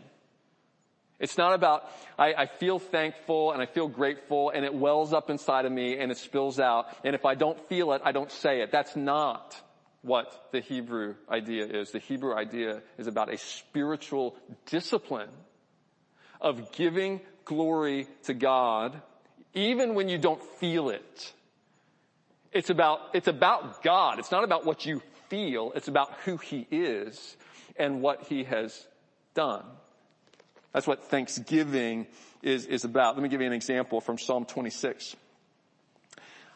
It's 1.19 1.37
not 1.37 1.53
about, 1.53 1.91
I, 2.19 2.33
I, 2.33 2.47
feel 2.47 2.79
thankful 2.79 3.53
and 3.53 3.61
I 3.61 3.67
feel 3.67 3.89
grateful 3.89 4.49
and 4.49 4.65
it 4.65 4.73
wells 4.73 5.13
up 5.13 5.29
inside 5.29 5.67
of 5.67 5.73
me 5.73 5.99
and 5.99 6.11
it 6.11 6.17
spills 6.17 6.59
out. 6.59 6.87
And 7.05 7.15
if 7.15 7.27
I 7.27 7.35
don't 7.35 7.61
feel 7.69 7.93
it, 7.93 8.01
I 8.03 8.13
don't 8.13 8.33
say 8.33 8.63
it. 8.63 8.73
That's 8.73 8.97
not 8.97 9.55
what 10.03 10.49
the 10.53 10.61
Hebrew 10.61 11.15
idea 11.29 11.67
is. 11.67 11.91
The 11.91 11.99
Hebrew 11.99 12.35
idea 12.35 12.83
is 12.99 13.07
about 13.07 13.33
a 13.33 13.39
spiritual 13.39 14.37
discipline 14.67 15.31
of 16.41 16.73
giving 16.73 17.21
glory 17.45 18.07
to 18.25 18.35
God 18.35 19.01
even 19.53 19.95
when 19.95 20.09
you 20.09 20.19
don't 20.19 20.43
feel 20.59 20.91
it. 20.91 21.33
It's 22.53 22.71
about, 22.71 23.01
it's 23.15 23.29
about 23.29 23.83
God. 23.83 24.19
It's 24.19 24.31
not 24.31 24.45
about 24.45 24.65
what 24.65 24.87
you 24.87 25.03
feel. 25.29 25.73
It's 25.75 25.89
about 25.89 26.13
who 26.25 26.37
He 26.37 26.67
is 26.71 27.37
and 27.77 28.03
what 28.03 28.23
He 28.23 28.45
has 28.45 28.87
done. 29.35 29.65
That's 30.73 30.87
what 30.87 31.05
Thanksgiving 31.05 32.07
is, 32.43 32.67
is 32.67 32.85
about. 32.85 33.17
Let 33.17 33.23
me 33.23 33.29
give 33.29 33.41
you 33.41 33.47
an 33.47 33.53
example 33.53 34.01
from 34.01 34.19
Psalm 34.19 34.45
26. 34.45 35.17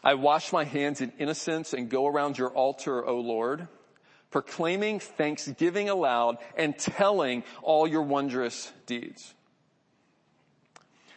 I 0.05 0.15
wash 0.15 0.53
my 0.53 0.65
hands 0.65 1.01
in 1.01 1.13
innocence 1.19 1.73
and 1.73 1.89
go 1.89 2.07
around 2.07 2.37
your 2.37 2.51
altar, 2.51 3.05
O 3.05 3.21
Lord, 3.21 3.67
proclaiming 4.31 5.01
thanksgiving 5.01 5.89
aloud 5.89 6.37
and 6.57 6.79
telling 6.79 7.43
all 7.63 7.89
your 7.89 8.03
wondrous 8.03 8.71
deeds. 8.85 9.33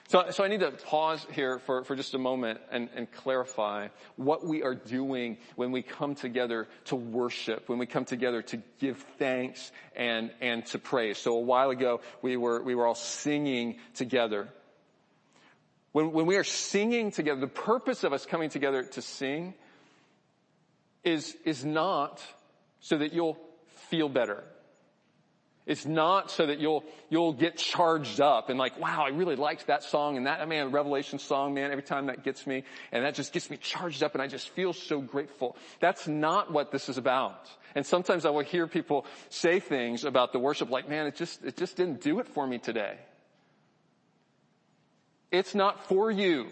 So, 0.08 0.28
so 0.32 0.46
I 0.46 0.48
need 0.48 0.62
to 0.62 0.72
pause 0.72 1.28
here 1.34 1.60
for, 1.60 1.84
for 1.84 1.94
just 1.94 2.14
a 2.14 2.18
moment 2.18 2.62
and, 2.72 2.88
and 2.96 3.12
clarify 3.12 3.90
what 4.16 4.46
we 4.46 4.64
are 4.64 4.74
doing 4.74 5.38
when 5.58 5.74
we 5.74 5.82
come 5.82 6.16
together 6.16 6.70
to 6.86 6.96
worship, 6.96 7.68
when 7.68 7.78
we 7.78 7.88
come 7.88 8.06
together 8.06 8.42
to 8.44 8.62
give 8.80 9.06
thanks 9.20 9.70
and, 9.98 10.32
and 10.40 10.66
to 10.68 10.80
praise. 10.80 11.18
So 11.18 11.36
a 11.36 11.42
while 11.42 11.72
ago, 11.72 12.00
we 12.22 12.38
were, 12.38 12.64
we 12.64 12.74
were 12.74 12.88
all 12.88 12.96
singing 12.96 13.80
together. 13.96 14.48
When, 15.98 16.12
when 16.12 16.28
we 16.28 16.36
are 16.36 16.44
singing 16.44 17.10
together, 17.10 17.42
the 17.42 17.48
purpose 17.48 18.04
of 18.04 18.14
us 18.14 18.24
coming 18.24 18.52
together 18.52 18.84
to 18.84 19.02
sing 19.02 19.56
is, 21.04 21.36
is 21.44 21.66
not 21.66 22.22
so 22.82 23.00
that 23.00 23.14
you'll 23.14 23.40
feel 23.90 24.08
better. 24.08 24.44
It's 25.66 25.88
not 25.88 26.30
so 26.30 26.46
that 26.46 26.60
you'll, 26.60 26.84
you'll 27.10 27.34
get 27.34 27.58
charged 27.58 28.22
up 28.22 28.52
and 28.52 28.60
like, 28.60 28.80
wow, 28.80 29.06
I 29.08 29.10
really 29.10 29.36
liked 29.36 29.66
that 29.66 29.82
song 29.82 30.18
and 30.18 30.28
that, 30.28 30.40
I 30.40 30.46
mean, 30.46 30.68
Revelation 30.68 31.18
song, 31.18 31.56
man, 31.56 31.72
every 31.72 31.82
time 31.82 32.06
that 32.06 32.24
gets 32.24 32.46
me 32.46 32.64
and 32.92 33.04
that 33.04 33.16
just 33.16 33.34
gets 33.34 33.50
me 33.50 33.58
charged 33.58 34.04
up 34.04 34.14
and 34.14 34.22
I 34.22 34.28
just 34.28 34.50
feel 34.50 34.74
so 34.74 35.02
grateful. 35.02 35.58
That's 35.80 36.08
not 36.08 36.54
what 36.54 36.72
this 36.72 36.90
is 36.90 37.00
about. 37.00 37.50
And 37.74 37.84
sometimes 37.84 38.24
I 38.24 38.30
will 38.30 38.44
hear 38.44 38.68
people 38.68 39.08
say 39.30 39.60
things 39.60 40.04
about 40.04 40.32
the 40.32 40.38
worship 40.38 40.70
like, 40.70 40.88
man, 40.88 41.08
it 41.08 41.16
just, 41.16 41.44
it 41.44 41.58
just 41.58 41.76
didn't 41.76 42.02
do 42.02 42.20
it 42.20 42.28
for 42.28 42.46
me 42.46 42.60
today. 42.60 43.00
It's 45.32 45.54
not 45.54 45.88
for 45.88 46.10
you. 46.10 46.48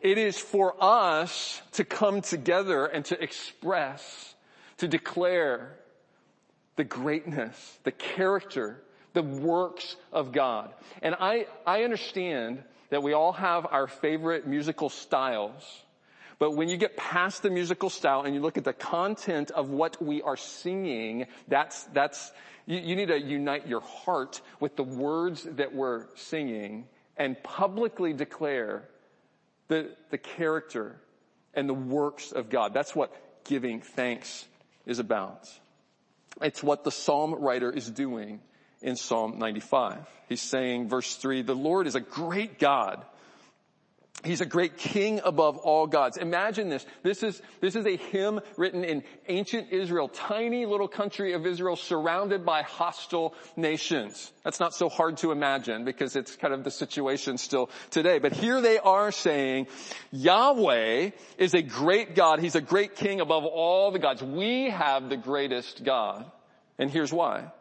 It 0.00 0.18
is 0.18 0.38
for 0.38 0.74
us 0.80 1.60
to 1.72 1.84
come 1.84 2.20
together 2.20 2.86
and 2.86 3.04
to 3.06 3.20
express, 3.20 4.34
to 4.78 4.88
declare 4.88 5.76
the 6.76 6.84
greatness, 6.84 7.78
the 7.84 7.92
character, 7.92 8.82
the 9.14 9.22
works 9.22 9.96
of 10.12 10.32
God. 10.32 10.72
And 11.00 11.14
I, 11.18 11.46
I 11.66 11.84
understand 11.84 12.62
that 12.90 13.02
we 13.02 13.14
all 13.14 13.32
have 13.32 13.66
our 13.70 13.86
favorite 13.86 14.46
musical 14.46 14.90
styles. 14.90 15.82
But 16.38 16.52
when 16.52 16.68
you 16.68 16.76
get 16.76 16.96
past 16.98 17.42
the 17.42 17.50
musical 17.50 17.88
style 17.88 18.22
and 18.22 18.34
you 18.34 18.42
look 18.42 18.58
at 18.58 18.64
the 18.64 18.74
content 18.74 19.50
of 19.50 19.70
what 19.70 20.00
we 20.02 20.20
are 20.20 20.36
singing, 20.36 21.26
that's, 21.48 21.84
that's, 21.94 22.30
you, 22.66 22.78
you 22.78 22.96
need 22.96 23.08
to 23.08 23.18
unite 23.18 23.66
your 23.66 23.80
heart 23.80 24.40
with 24.60 24.76
the 24.76 24.82
words 24.82 25.44
that 25.44 25.74
we're 25.74 26.06
singing 26.16 26.86
and 27.16 27.42
publicly 27.42 28.12
declare 28.12 28.88
the, 29.68 29.90
the 30.10 30.18
character 30.18 30.96
and 31.54 31.68
the 31.68 31.74
works 31.74 32.32
of 32.32 32.50
God. 32.50 32.74
That's 32.74 32.94
what 32.94 33.12
giving 33.44 33.80
thanks 33.80 34.46
is 34.84 34.98
about. 34.98 35.48
It's 36.42 36.62
what 36.62 36.84
the 36.84 36.90
psalm 36.90 37.34
writer 37.34 37.70
is 37.70 37.88
doing 37.88 38.40
in 38.82 38.96
Psalm 38.96 39.38
95. 39.38 39.98
He's 40.28 40.42
saying, 40.42 40.88
verse 40.88 41.16
3, 41.16 41.42
the 41.42 41.54
Lord 41.54 41.86
is 41.86 41.94
a 41.94 42.00
great 42.00 42.58
God. 42.58 43.04
He's 44.24 44.40
a 44.40 44.46
great 44.46 44.76
king 44.76 45.20
above 45.24 45.58
all 45.58 45.86
gods. 45.86 46.16
Imagine 46.16 46.68
this. 46.68 46.84
This 47.02 47.22
is, 47.22 47.40
this 47.60 47.76
is 47.76 47.86
a 47.86 47.96
hymn 47.96 48.40
written 48.56 48.82
in 48.82 49.04
ancient 49.28 49.70
Israel, 49.70 50.08
tiny 50.08 50.66
little 50.66 50.88
country 50.88 51.34
of 51.34 51.46
Israel 51.46 51.76
surrounded 51.76 52.44
by 52.44 52.62
hostile 52.62 53.34
nations. 53.56 54.32
That's 54.42 54.58
not 54.58 54.74
so 54.74 54.88
hard 54.88 55.18
to 55.18 55.32
imagine 55.32 55.84
because 55.84 56.16
it's 56.16 56.34
kind 56.34 56.52
of 56.54 56.64
the 56.64 56.70
situation 56.70 57.38
still 57.38 57.70
today. 57.90 58.18
But 58.18 58.32
here 58.32 58.60
they 58.60 58.78
are 58.78 59.12
saying, 59.12 59.68
Yahweh 60.10 61.10
is 61.38 61.54
a 61.54 61.62
great 61.62 62.14
God. 62.14 62.40
He's 62.40 62.56
a 62.56 62.60
great 62.60 62.96
king 62.96 63.20
above 63.20 63.44
all 63.44 63.92
the 63.92 63.98
gods. 63.98 64.22
We 64.22 64.70
have 64.70 65.08
the 65.08 65.16
greatest 65.16 65.84
God. 65.84 66.24
And 66.78 66.90
here's 66.90 67.12
why. 67.12 67.52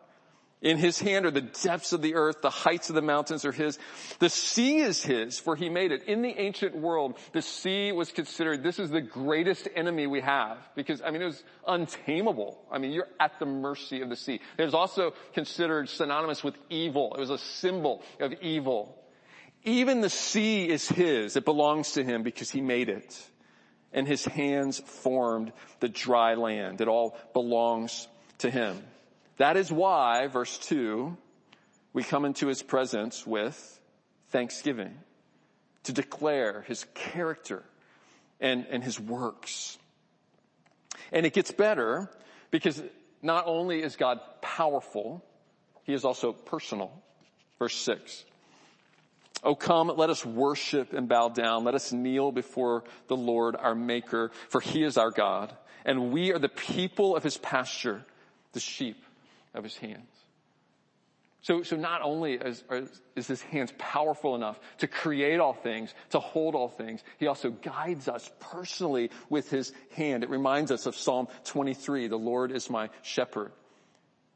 In 0.62 0.78
his 0.78 1.00
hand 1.00 1.26
are 1.26 1.32
the 1.32 1.42
depths 1.42 1.94
of 1.94 2.02
the 2.02 2.16
earth, 2.16 2.42
the 2.42 2.50
heights 2.50 2.90
of 2.90 2.96
the 2.96 3.02
mountains 3.02 3.46
are 3.46 3.52
his. 3.52 3.78
The 4.20 4.30
sea 4.30 4.78
is 4.78 5.04
his, 5.04 5.38
for 5.38 5.56
he 5.56 5.70
made 5.70 5.92
it. 5.92 6.04
In 6.04 6.22
the 6.22 6.34
ancient 6.40 6.76
world, 6.76 7.20
the 7.34 7.42
sea 7.42 7.92
was 7.92 8.12
considered, 8.12 8.64
this 8.64 8.80
is 8.80 8.90
the 8.90 9.02
greatest 9.02 9.68
enemy 9.76 10.08
we 10.08 10.22
have, 10.22 10.58
because, 10.76 11.02
I 11.02 11.12
mean, 11.12 11.22
it 11.22 11.26
was 11.26 11.44
untamable. 11.68 12.58
I 12.72 12.80
mean, 12.80 12.94
you're 12.94 13.10
at 13.20 13.38
the 13.38 13.46
mercy 13.46 14.02
of 14.02 14.10
the 14.10 14.16
sea. 14.16 14.40
It 14.58 14.64
was 14.64 14.74
also 14.74 15.14
considered 15.34 15.90
synonymous 15.90 16.44
with 16.44 16.56
evil. 16.70 17.14
It 17.16 17.20
was 17.20 17.32
a 17.32 17.38
symbol 17.38 18.02
of 18.20 18.34
evil. 18.42 18.98
Even 19.66 20.02
the 20.02 20.10
sea 20.10 20.70
is 20.70 20.88
his. 20.88 21.36
It 21.36 21.44
belongs 21.44 21.92
to 21.94 22.04
him 22.04 22.24
because 22.24 22.50
he 22.50 22.62
made 22.62 22.88
it. 22.88 23.30
And 23.92 24.08
his 24.08 24.24
hands 24.26 24.80
formed 24.80 25.52
the 25.80 25.90
dry 25.90 26.36
land. 26.36 26.82
It 26.82 26.88
all 26.88 27.18
belongs 27.34 28.08
to 28.40 28.50
him. 28.50 28.82
That 29.38 29.58
is 29.58 29.72
why, 29.72 30.28
verse 30.28 30.58
2, 30.58 31.16
we 31.94 32.04
come 32.04 32.26
into 32.26 32.48
his 32.48 32.64
presence 32.64 33.26
with 33.26 33.80
thanksgiving 34.30 34.98
to 35.84 35.94
declare 35.94 36.62
his 36.62 36.86
character 36.94 37.64
and, 38.40 38.66
and 38.70 38.84
his 38.84 39.00
works. 39.00 39.78
And 41.12 41.26
it 41.26 41.34
gets 41.34 41.52
better 41.52 42.10
because 42.50 42.82
not 43.22 43.46
only 43.48 43.82
is 43.82 43.96
God 43.96 44.20
powerful, 44.42 45.24
he 45.84 45.94
is 45.94 46.06
also 46.06 46.32
personal. 46.32 46.92
Verse 47.60 47.76
6. 47.76 48.26
Oh 49.44 49.54
come, 49.54 49.92
let 49.96 50.10
us 50.10 50.26
worship 50.26 50.94
and 50.94 51.08
bow 51.08 51.30
down. 51.30 51.66
Let 51.66 51.76
us 51.76 51.92
kneel 51.92 52.32
before 52.32 52.84
the 53.08 53.18
Lord 53.18 53.56
our 53.56 53.76
maker, 53.76 54.32
for 54.50 54.60
he 54.60 54.84
is 54.84 54.98
our 54.98 55.12
God, 55.12 55.56
and 55.86 56.12
we 56.12 56.34
are 56.34 56.40
the 56.40 56.50
people 56.50 57.16
of 57.16 57.24
his 57.24 57.38
pasture, 57.38 58.04
the 58.54 58.60
sheep 58.60 58.98
of 59.56 59.64
his 59.64 59.78
hands. 59.78 60.10
So, 61.46 61.62
so 61.62 61.76
not 61.76 62.02
only 62.02 62.34
is, 62.34 62.64
is 63.16 63.28
his 63.28 63.40
hands 63.40 63.72
powerful 63.78 64.34
enough 64.34 64.60
to 64.80 64.88
create 64.88 65.40
all 65.40 65.54
things, 65.54 65.94
to 66.10 66.20
hold 66.20 66.56
all 66.56 66.70
things, 66.70 67.04
he 67.20 67.28
also 67.28 67.52
guides 67.52 68.08
us 68.08 68.32
personally 68.40 69.12
with 69.30 69.52
his 69.52 69.72
hand. 69.96 70.24
It 70.24 70.32
reminds 70.32 70.72
us 70.72 70.88
of 70.88 70.96
Psalm 70.96 71.28
23, 71.44 72.08
the 72.08 72.18
Lord 72.18 72.52
is 72.52 72.68
my 72.68 72.90
shepherd. 73.04 73.52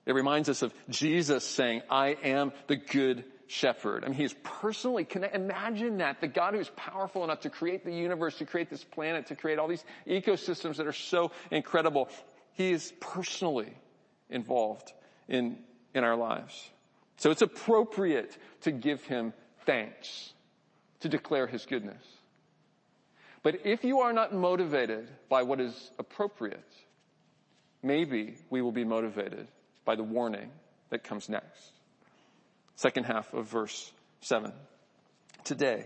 It 0.06 0.14
reminds 0.14 0.50
us 0.50 0.62
of 0.62 0.72
Jesus 0.88 1.44
saying, 1.44 1.82
I 1.90 2.10
am 2.10 2.52
the 2.68 2.76
good 2.76 3.24
shepherd. 3.48 4.04
I 4.04 4.10
mean, 4.10 4.16
he 4.16 4.26
is 4.26 4.36
personally 4.44 5.04
connected. 5.04 5.42
Imagine 5.42 5.98
that. 5.98 6.22
The 6.22 6.28
God 6.28 6.54
who's 6.54 6.70
powerful 6.76 7.24
enough 7.24 7.40
to 7.40 7.50
create 7.50 7.84
the 7.84 7.92
universe, 7.92 8.38
to 8.38 8.46
create 8.46 8.70
this 8.70 8.84
planet, 8.84 9.26
to 9.28 9.36
create 9.36 9.58
all 9.58 9.68
these 9.68 9.84
ecosystems 10.06 10.76
that 10.76 10.86
are 10.86 10.94
so 10.94 11.32
incredible. 11.50 12.08
He 12.54 12.72
is 12.72 12.94
personally 13.00 13.74
involved 14.30 14.94
in, 15.30 15.58
in 15.94 16.04
our 16.04 16.16
lives. 16.16 16.70
So 17.18 17.32
it's 17.32 17.42
appropriate 17.42 18.38
to 18.62 18.72
give 18.72 19.04
him 19.04 19.34
thanks, 19.66 20.34
to 21.02 21.10
declare 21.10 21.48
his 21.48 21.66
goodness. 21.66 22.04
But 23.44 23.66
if 23.66 23.84
you 23.84 24.00
are 24.00 24.12
not 24.12 24.34
motivated 24.34 25.08
by 25.30 25.44
what 25.44 25.62
is 25.62 25.92
appropriate, 25.98 26.74
maybe 27.82 28.36
we 28.50 28.62
will 28.62 28.72
be 28.72 28.84
motivated 28.84 29.48
by 29.86 29.96
the 29.96 30.04
warning 30.04 30.52
that 30.90 31.04
comes 31.04 31.30
next. 31.30 31.72
Second 32.76 33.06
half 33.06 33.34
of 33.34 33.48
verse 33.48 33.92
7. 34.22 34.52
Today, 35.44 35.86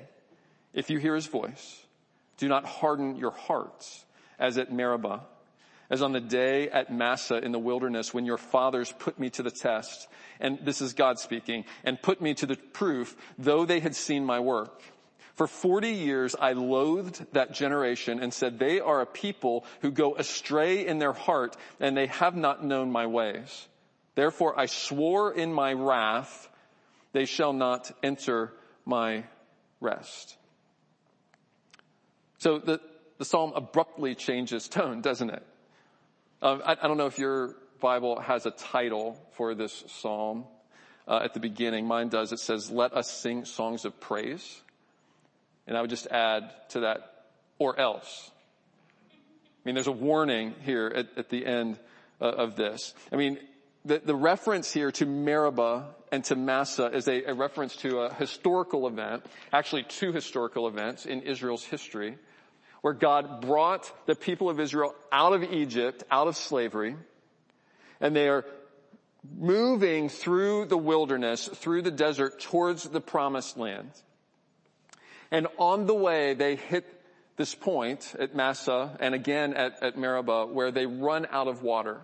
if 0.73 0.89
you 0.89 0.97
hear 0.97 1.15
his 1.15 1.27
voice, 1.27 1.83
do 2.37 2.47
not 2.47 2.65
harden 2.65 3.15
your 3.15 3.31
hearts 3.31 4.05
as 4.39 4.57
at 4.57 4.71
Meribah 4.71 5.21
as 5.93 6.01
on 6.01 6.11
the 6.11 6.19
day 6.19 6.71
at 6.71 6.91
Massah 6.91 7.37
in 7.37 7.51
the 7.51 7.59
wilderness 7.59 8.15
when 8.15 8.25
your 8.25 8.39
fathers 8.39 8.91
put 8.97 9.19
me 9.19 9.29
to 9.29 9.43
the 9.43 9.51
test, 9.51 10.07
and 10.39 10.57
this 10.63 10.81
is 10.81 10.93
God 10.93 11.19
speaking, 11.19 11.65
and 11.83 12.01
put 12.01 12.19
me 12.19 12.33
to 12.33 12.47
the 12.47 12.55
proof, 12.55 13.15
though 13.37 13.63
they 13.63 13.79
had 13.79 13.95
seen 13.95 14.25
my 14.25 14.39
work. 14.39 14.81
For 15.35 15.45
40 15.45 15.89
years 15.89 16.35
I 16.39 16.53
loathed 16.53 17.23
that 17.33 17.53
generation 17.53 18.19
and 18.19 18.33
said, 18.33 18.57
they 18.57 18.79
are 18.79 19.01
a 19.01 19.05
people 19.05 19.65
who 19.81 19.91
go 19.91 20.15
astray 20.15 20.83
in 20.83 20.97
their 20.97 21.13
heart 21.13 21.55
and 21.79 21.95
they 21.95 22.07
have 22.07 22.35
not 22.35 22.65
known 22.65 22.91
my 22.91 23.05
ways. 23.05 23.67
Therefore 24.15 24.59
I 24.59 24.65
swore 24.65 25.31
in 25.31 25.53
my 25.53 25.73
wrath, 25.73 26.49
they 27.11 27.25
shall 27.25 27.53
not 27.53 27.91
enter 28.01 28.51
my 28.83 29.25
rest. 29.79 30.37
So 32.39 32.57
the, 32.57 32.81
the 33.19 33.25
psalm 33.25 33.53
abruptly 33.55 34.15
changes 34.15 34.67
tone, 34.67 35.01
doesn't 35.01 35.29
it? 35.29 35.45
Um, 36.43 36.61
I, 36.65 36.73
I, 36.73 36.87
don't 36.89 36.97
know 36.97 37.05
if 37.05 37.17
your 37.17 37.55
Bible 37.79 38.19
has 38.19 38.45
a 38.45 38.51
title 38.51 39.17
for 39.37 39.55
this 39.55 39.85
psalm 39.87 40.43
uh, 41.07 41.21
at 41.23 41.33
the 41.33 41.39
beginning. 41.39 41.87
Mine 41.87 42.09
does. 42.09 42.33
It 42.33 42.39
says, 42.39 42.69
let 42.69 42.91
us 42.91 43.09
sing 43.09 43.45
songs 43.45 43.85
of 43.85 43.97
praise. 44.01 44.61
And 45.67 45.77
I 45.77 45.81
would 45.81 45.89
just 45.89 46.05
add 46.07 46.51
to 46.71 46.81
that, 46.81 47.27
or 47.59 47.79
else. 47.79 48.29
I 49.09 49.61
mean, 49.63 49.75
there's 49.75 49.87
a 49.87 49.93
warning 49.93 50.53
here 50.65 50.91
at, 50.93 51.17
at 51.17 51.29
the 51.29 51.45
end 51.45 51.79
uh, 52.19 52.25
of 52.25 52.57
this. 52.57 52.93
I 53.09 53.15
mean, 53.15 53.39
the, 53.85 54.01
the 54.03 54.15
reference 54.15 54.73
here 54.73 54.91
to 54.91 55.05
Meribah 55.05 55.85
and 56.11 56.25
to 56.25 56.35
Massah 56.35 56.87
is 56.87 57.07
a, 57.07 57.23
a 57.23 57.33
reference 57.33 57.77
to 57.77 57.99
a 57.99 58.13
historical 58.13 58.85
event, 58.87 59.25
actually 59.53 59.83
two 59.83 60.11
historical 60.11 60.67
events 60.67 61.05
in 61.05 61.21
Israel's 61.21 61.63
history, 61.63 62.17
where 62.83 62.93
God 62.93 63.39
brought 63.39 63.89
the 64.07 64.13
people 64.13 64.49
of 64.49 64.59
Israel 64.59 64.93
out 65.09 65.31
of 65.31 65.41
Egypt, 65.41 66.03
out 66.11 66.27
of 66.27 66.35
slavery, 66.35 66.97
and 68.01 68.13
they 68.13 68.27
are 68.27 68.43
moving 69.39 70.09
through 70.09 70.65
the 70.65 70.77
wilderness, 70.77 71.47
through 71.47 71.81
the 71.81 71.91
desert 71.91 72.41
towards 72.41 72.83
the 72.83 72.99
promised 72.99 73.55
land. 73.55 73.89
And 75.31 75.47
on 75.57 75.87
the 75.87 75.93
way, 75.93 76.33
they 76.33 76.57
hit 76.57 76.85
this 77.37 77.55
point 77.55 78.15
at 78.19 78.35
Massah 78.35 78.97
and 78.99 79.15
again 79.15 79.53
at, 79.53 79.81
at 79.81 79.97
Meribah 79.97 80.47
where 80.47 80.69
they 80.69 80.85
run 80.85 81.25
out 81.31 81.47
of 81.47 81.63
water. 81.63 82.01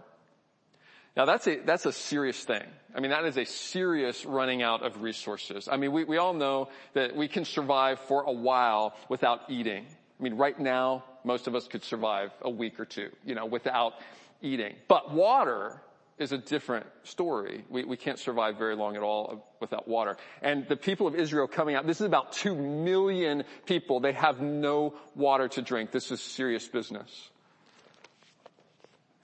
Now 1.18 1.26
that's 1.26 1.46
a, 1.46 1.58
that's 1.58 1.86
a 1.86 1.92
serious 1.92 2.42
thing. 2.42 2.64
I 2.96 3.02
mean, 3.02 3.12
that 3.12 3.26
is 3.26 3.38
a 3.38 3.46
serious 3.46 4.26
running 4.26 4.64
out 4.64 4.82
of 4.82 5.02
resources. 5.02 5.68
I 5.70 5.76
mean, 5.76 5.92
we, 5.92 6.06
we 6.06 6.16
all 6.16 6.34
know 6.34 6.70
that 6.94 7.18
we 7.18 7.28
can 7.28 7.44
survive 7.44 8.00
for 8.00 8.24
a 8.24 8.32
while 8.32 8.96
without 9.10 9.42
eating. 9.50 9.86
I 10.20 10.24
mean, 10.24 10.36
right 10.36 10.60
now, 10.60 11.04
most 11.24 11.48
of 11.48 11.56
us 11.56 11.68
could 11.68 11.84
survive 11.84 12.32
a 12.42 12.50
week 12.50 12.80
or 12.80 12.86
two, 12.86 13.10
you 13.26 13.36
know, 13.36 13.46
without 13.46 13.94
eating. 14.42 14.76
But 14.88 15.14
water 15.14 15.82
is 16.18 16.34
a 16.34 16.38
different 16.38 16.86
story. 17.04 17.64
We, 17.70 17.86
we 17.86 17.96
can't 17.96 18.20
survive 18.20 18.58
very 18.58 18.76
long 18.76 18.98
at 18.98 19.02
all 19.04 19.48
without 19.62 19.88
water. 19.88 20.18
And 20.42 20.68
the 20.68 20.76
people 20.76 21.08
of 21.08 21.16
Israel 21.16 21.48
coming 21.48 21.76
out, 21.76 21.88
this 21.88 22.02
is 22.02 22.08
about 22.08 22.34
two 22.34 22.54
million 22.54 23.46
people. 23.66 24.02
They 24.02 24.12
have 24.12 24.42
no 24.42 24.96
water 25.16 25.48
to 25.48 25.62
drink. 25.62 25.92
This 25.92 26.12
is 26.12 26.20
serious 26.20 26.68
business. 26.68 27.30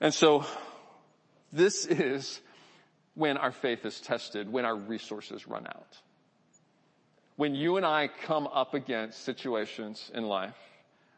And 0.00 0.14
so 0.14 0.46
this 1.52 1.84
is 1.84 2.40
when 3.14 3.36
our 3.36 3.52
faith 3.52 3.84
is 3.84 4.00
tested, 4.00 4.50
when 4.50 4.64
our 4.64 4.76
resources 4.76 5.46
run 5.46 5.66
out. 5.66 5.98
When 7.36 7.54
you 7.54 7.76
and 7.76 7.84
I 7.84 8.08
come 8.08 8.46
up 8.46 8.72
against 8.72 9.22
situations 9.22 10.10
in 10.14 10.24
life 10.24 10.54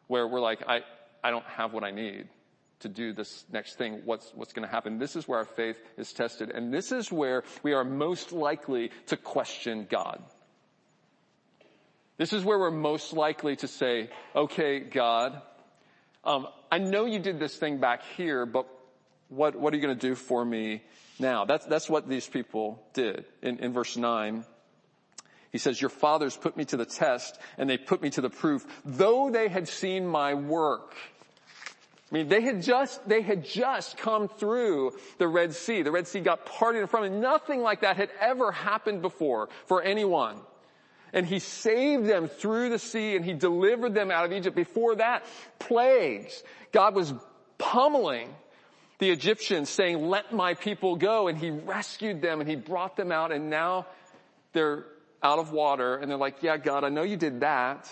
where 0.08 0.26
we're 0.26 0.40
like, 0.40 0.62
I, 0.66 0.80
I 1.22 1.30
don't 1.30 1.44
have 1.44 1.72
what 1.72 1.84
I 1.84 1.90
need 1.90 2.28
to 2.80 2.88
do 2.88 3.12
this 3.12 3.44
next 3.52 3.76
thing, 3.76 4.02
what's, 4.04 4.30
what's 4.34 4.52
going 4.52 4.66
to 4.66 4.72
happen. 4.72 4.98
This 4.98 5.16
is 5.16 5.26
where 5.26 5.38
our 5.38 5.44
faith 5.44 5.78
is 5.96 6.12
tested. 6.12 6.50
And 6.50 6.72
this 6.72 6.92
is 6.92 7.10
where 7.10 7.42
we 7.62 7.72
are 7.72 7.84
most 7.84 8.32
likely 8.32 8.90
to 9.06 9.16
question 9.16 9.86
God. 9.90 10.22
This 12.18 12.32
is 12.32 12.44
where 12.44 12.58
we're 12.58 12.70
most 12.70 13.12
likely 13.12 13.56
to 13.56 13.68
say, 13.68 14.10
okay, 14.34 14.80
God, 14.80 15.40
um, 16.24 16.48
I 16.70 16.78
know 16.78 17.04
you 17.04 17.18
did 17.20 17.38
this 17.38 17.56
thing 17.56 17.78
back 17.78 18.02
here, 18.16 18.44
but 18.44 18.66
what, 19.28 19.56
what 19.56 19.72
are 19.72 19.76
you 19.76 19.82
going 19.82 19.96
to 19.96 20.08
do 20.08 20.14
for 20.14 20.44
me 20.44 20.82
now? 21.18 21.44
That's, 21.44 21.66
that's 21.66 21.88
what 21.88 22.08
these 22.08 22.26
people 22.26 22.82
did. 22.92 23.24
In, 23.42 23.58
in 23.58 23.72
verse 23.72 23.96
9, 23.96 24.44
he 25.50 25.58
says, 25.58 25.80
your 25.80 25.90
fathers 25.90 26.36
put 26.36 26.56
me 26.56 26.64
to 26.66 26.76
the 26.76 26.84
test 26.84 27.38
and 27.56 27.68
they 27.68 27.78
put 27.78 28.02
me 28.02 28.10
to 28.10 28.20
the 28.20 28.30
proof, 28.30 28.66
though 28.84 29.30
they 29.30 29.48
had 29.48 29.68
seen 29.68 30.06
my 30.06 30.34
work. 30.34 30.94
I 32.10 32.14
mean, 32.14 32.28
they 32.28 32.40
had 32.40 32.62
just, 32.62 33.06
they 33.06 33.20
had 33.20 33.44
just 33.44 33.98
come 33.98 34.28
through 34.28 34.92
the 35.18 35.28
Red 35.28 35.54
Sea. 35.54 35.82
The 35.82 35.90
Red 35.90 36.06
Sea 36.06 36.20
got 36.20 36.46
parted 36.46 36.80
in 36.80 36.86
front 36.86 37.06
of 37.06 37.12
them. 37.12 37.20
Nothing 37.20 37.60
like 37.60 37.82
that 37.82 37.96
had 37.96 38.10
ever 38.18 38.50
happened 38.50 39.02
before 39.02 39.48
for 39.66 39.82
anyone. 39.82 40.36
And 41.12 41.26
he 41.26 41.38
saved 41.38 42.06
them 42.06 42.28
through 42.28 42.70
the 42.70 42.78
sea 42.78 43.16
and 43.16 43.24
he 43.24 43.32
delivered 43.32 43.94
them 43.94 44.10
out 44.10 44.26
of 44.26 44.32
Egypt. 44.32 44.56
Before 44.56 44.96
that, 44.96 45.24
plagues. 45.58 46.42
God 46.72 46.94
was 46.94 47.12
pummeling 47.56 48.34
the 48.98 49.10
Egyptians 49.10 49.70
saying, 49.70 50.08
let 50.08 50.32
my 50.32 50.54
people 50.54 50.96
go. 50.96 51.28
And 51.28 51.38
he 51.38 51.50
rescued 51.50 52.20
them 52.20 52.40
and 52.40 52.48
he 52.48 52.56
brought 52.56 52.96
them 52.96 53.12
out 53.12 53.32
and 53.32 53.48
now 53.50 53.86
they're 54.52 54.86
out 55.22 55.38
of 55.38 55.52
water 55.52 55.96
and 55.96 56.10
they're 56.10 56.18
like, 56.18 56.42
yeah, 56.42 56.56
God, 56.56 56.84
I 56.84 56.88
know 56.88 57.02
you 57.02 57.16
did 57.16 57.40
that, 57.40 57.90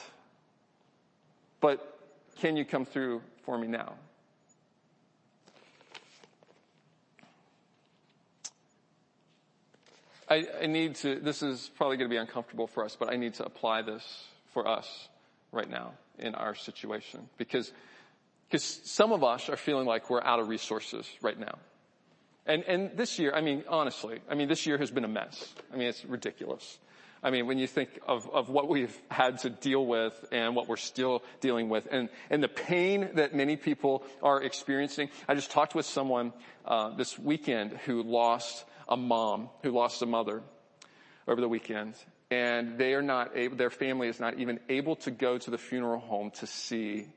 but 1.60 1.98
can 2.38 2.56
you 2.56 2.64
come 2.64 2.84
through 2.84 3.22
for 3.44 3.58
me 3.58 3.66
now? 3.66 3.94
I, 10.28 10.46
I 10.62 10.66
need 10.66 10.96
to, 10.96 11.20
this 11.20 11.42
is 11.42 11.70
probably 11.76 11.96
going 11.96 12.10
to 12.10 12.14
be 12.14 12.18
uncomfortable 12.18 12.66
for 12.66 12.84
us, 12.84 12.96
but 12.98 13.12
I 13.12 13.16
need 13.16 13.34
to 13.34 13.44
apply 13.44 13.82
this 13.82 14.24
for 14.52 14.66
us 14.66 15.08
right 15.52 15.70
now 15.70 15.92
in 16.18 16.34
our 16.34 16.54
situation 16.54 17.28
because, 17.38 17.72
because 18.48 18.64
some 18.64 19.12
of 19.12 19.22
us 19.22 19.48
are 19.48 19.56
feeling 19.56 19.86
like 19.86 20.10
we're 20.10 20.22
out 20.22 20.40
of 20.40 20.48
resources 20.48 21.08
right 21.22 21.38
now. 21.38 21.58
And, 22.44 22.64
and 22.64 22.96
this 22.96 23.18
year, 23.18 23.32
I 23.34 23.40
mean, 23.40 23.64
honestly, 23.68 24.20
I 24.28 24.34
mean, 24.34 24.48
this 24.48 24.66
year 24.66 24.78
has 24.78 24.90
been 24.90 25.04
a 25.04 25.08
mess. 25.08 25.54
I 25.72 25.76
mean, 25.76 25.88
it's 25.88 26.04
ridiculous. 26.04 26.78
I 27.26 27.30
mean, 27.30 27.48
when 27.48 27.58
you 27.58 27.66
think 27.66 27.90
of, 28.06 28.30
of 28.32 28.50
what 28.50 28.68
we've 28.68 28.96
had 29.10 29.38
to 29.38 29.50
deal 29.50 29.84
with 29.84 30.14
and 30.30 30.54
what 30.54 30.68
we're 30.68 30.76
still 30.76 31.24
dealing 31.40 31.68
with 31.68 31.88
and, 31.90 32.08
and 32.30 32.40
the 32.40 32.46
pain 32.46 33.08
that 33.14 33.34
many 33.34 33.56
people 33.56 34.04
are 34.22 34.40
experiencing. 34.40 35.08
I 35.26 35.34
just 35.34 35.50
talked 35.50 35.74
with 35.74 35.86
someone, 35.86 36.32
uh, 36.64 36.90
this 36.90 37.18
weekend 37.18 37.72
who 37.78 38.04
lost 38.04 38.64
a 38.88 38.96
mom 38.96 39.48
who 39.64 39.72
lost 39.72 40.02
a 40.02 40.06
mother 40.06 40.40
over 41.26 41.40
the 41.40 41.48
weekend 41.48 41.94
and 42.30 42.78
they 42.78 42.94
are 42.94 43.02
not 43.02 43.36
able, 43.36 43.56
their 43.56 43.70
family 43.70 44.06
is 44.06 44.20
not 44.20 44.38
even 44.38 44.60
able 44.68 44.94
to 44.94 45.10
go 45.10 45.36
to 45.36 45.50
the 45.50 45.58
funeral 45.58 45.98
home 45.98 46.30
to 46.30 46.46
see 46.46 47.08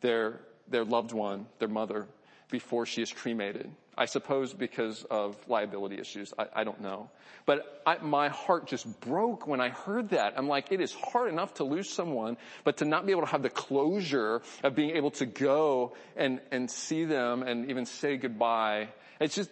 their, 0.00 0.40
their 0.66 0.84
loved 0.84 1.12
one, 1.12 1.46
their 1.60 1.68
mother, 1.68 2.08
before 2.50 2.84
she 2.84 3.00
is 3.00 3.12
cremated. 3.12 3.70
I 3.96 4.06
suppose 4.06 4.54
because 4.54 5.04
of 5.04 5.36
liability 5.48 5.98
issues. 5.98 6.32
I, 6.38 6.46
I 6.56 6.64
don't 6.64 6.80
know. 6.80 7.10
But 7.44 7.82
I, 7.84 7.98
my 7.98 8.28
heart 8.28 8.66
just 8.66 9.00
broke 9.00 9.46
when 9.46 9.60
I 9.60 9.68
heard 9.68 10.10
that. 10.10 10.34
I'm 10.36 10.48
like, 10.48 10.72
it 10.72 10.80
is 10.80 10.94
hard 10.94 11.28
enough 11.30 11.54
to 11.54 11.64
lose 11.64 11.90
someone, 11.90 12.38
but 12.64 12.78
to 12.78 12.84
not 12.86 13.04
be 13.04 13.12
able 13.12 13.22
to 13.22 13.28
have 13.28 13.42
the 13.42 13.50
closure 13.50 14.40
of 14.62 14.74
being 14.74 14.96
able 14.96 15.10
to 15.12 15.26
go 15.26 15.94
and, 16.16 16.40
and 16.50 16.70
see 16.70 17.04
them 17.04 17.42
and 17.42 17.68
even 17.68 17.84
say 17.84 18.16
goodbye. 18.16 18.88
It's 19.20 19.34
just, 19.34 19.50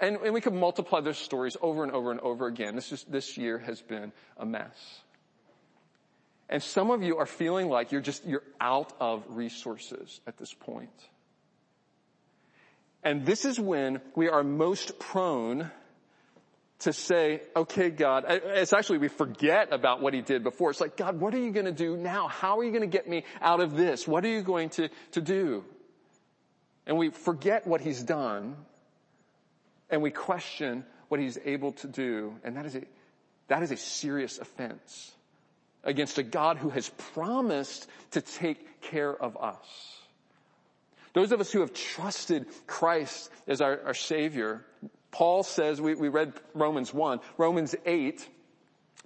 and, 0.00 0.16
and 0.16 0.34
we 0.34 0.42
could 0.42 0.52
multiply 0.52 1.00
those 1.00 1.18
stories 1.18 1.56
over 1.62 1.82
and 1.82 1.92
over 1.92 2.10
and 2.10 2.20
over 2.20 2.46
again. 2.46 2.74
This 2.74 2.92
is, 2.92 3.04
this 3.04 3.38
year 3.38 3.58
has 3.58 3.80
been 3.80 4.12
a 4.36 4.44
mess. 4.44 5.00
And 6.50 6.62
some 6.62 6.90
of 6.90 7.02
you 7.02 7.16
are 7.18 7.26
feeling 7.26 7.68
like 7.68 7.92
you're 7.92 8.00
just, 8.00 8.26
you're 8.26 8.42
out 8.60 8.92
of 9.00 9.24
resources 9.28 10.20
at 10.26 10.36
this 10.36 10.52
point. 10.52 10.90
And 13.02 13.24
this 13.24 13.44
is 13.44 13.58
when 13.58 14.00
we 14.14 14.28
are 14.28 14.42
most 14.42 14.98
prone 14.98 15.70
to 16.80 16.92
say, 16.92 17.42
okay, 17.54 17.90
God, 17.90 18.24
it's 18.28 18.72
actually 18.72 18.98
we 18.98 19.08
forget 19.08 19.72
about 19.72 20.00
what 20.00 20.14
he 20.14 20.22
did 20.22 20.42
before. 20.42 20.70
It's 20.70 20.80
like, 20.80 20.96
God, 20.96 21.20
what 21.20 21.34
are 21.34 21.38
you 21.38 21.50
going 21.50 21.66
to 21.66 21.72
do 21.72 21.96
now? 21.96 22.28
How 22.28 22.58
are 22.58 22.64
you 22.64 22.70
going 22.70 22.82
to 22.82 22.86
get 22.86 23.08
me 23.08 23.24
out 23.40 23.60
of 23.60 23.76
this? 23.76 24.08
What 24.08 24.24
are 24.24 24.28
you 24.28 24.42
going 24.42 24.70
to, 24.70 24.88
to 25.12 25.20
do? 25.20 25.64
And 26.86 26.96
we 26.96 27.10
forget 27.10 27.66
what 27.66 27.80
he's 27.80 28.02
done 28.02 28.56
and 29.90 30.02
we 30.02 30.10
question 30.10 30.84
what 31.08 31.20
he's 31.20 31.38
able 31.44 31.72
to 31.72 31.88
do. 31.88 32.34
And 32.44 32.56
that 32.56 32.66
is 32.66 32.76
a, 32.76 32.82
that 33.48 33.62
is 33.62 33.70
a 33.70 33.76
serious 33.76 34.38
offense 34.38 35.12
against 35.84 36.18
a 36.18 36.22
God 36.22 36.56
who 36.56 36.70
has 36.70 36.88
promised 37.12 37.86
to 38.12 38.20
take 38.20 38.80
care 38.82 39.14
of 39.14 39.36
us. 39.36 40.00
Those 41.12 41.32
of 41.32 41.40
us 41.40 41.50
who 41.50 41.60
have 41.60 41.72
trusted 41.72 42.46
Christ 42.66 43.30
as 43.46 43.60
our, 43.60 43.80
our 43.86 43.94
Savior, 43.94 44.64
Paul 45.10 45.42
says, 45.42 45.80
we, 45.80 45.94
we 45.94 46.08
read 46.08 46.32
Romans 46.54 46.94
1, 46.94 47.20
Romans 47.36 47.74
8, 47.84 48.28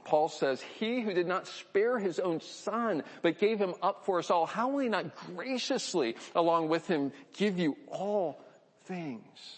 Paul 0.05 0.29
says, 0.29 0.61
He 0.79 1.01
who 1.01 1.15
did 1.15 1.27
not 1.27 1.47
spare 1.47 1.99
his 1.99 2.19
own 2.19 2.41
son, 2.41 3.03
but 3.23 3.39
gave 3.39 3.59
him 3.59 3.75
up 3.83 4.05
for 4.05 4.19
us 4.19 4.31
all, 4.31 4.45
how 4.45 4.69
will 4.69 4.81
he 4.81 4.89
not 4.89 5.15
graciously, 5.35 6.17
along 6.35 6.69
with 6.69 6.87
him, 6.87 7.13
give 7.33 7.59
you 7.59 7.77
all 7.89 8.45
things? 8.85 9.57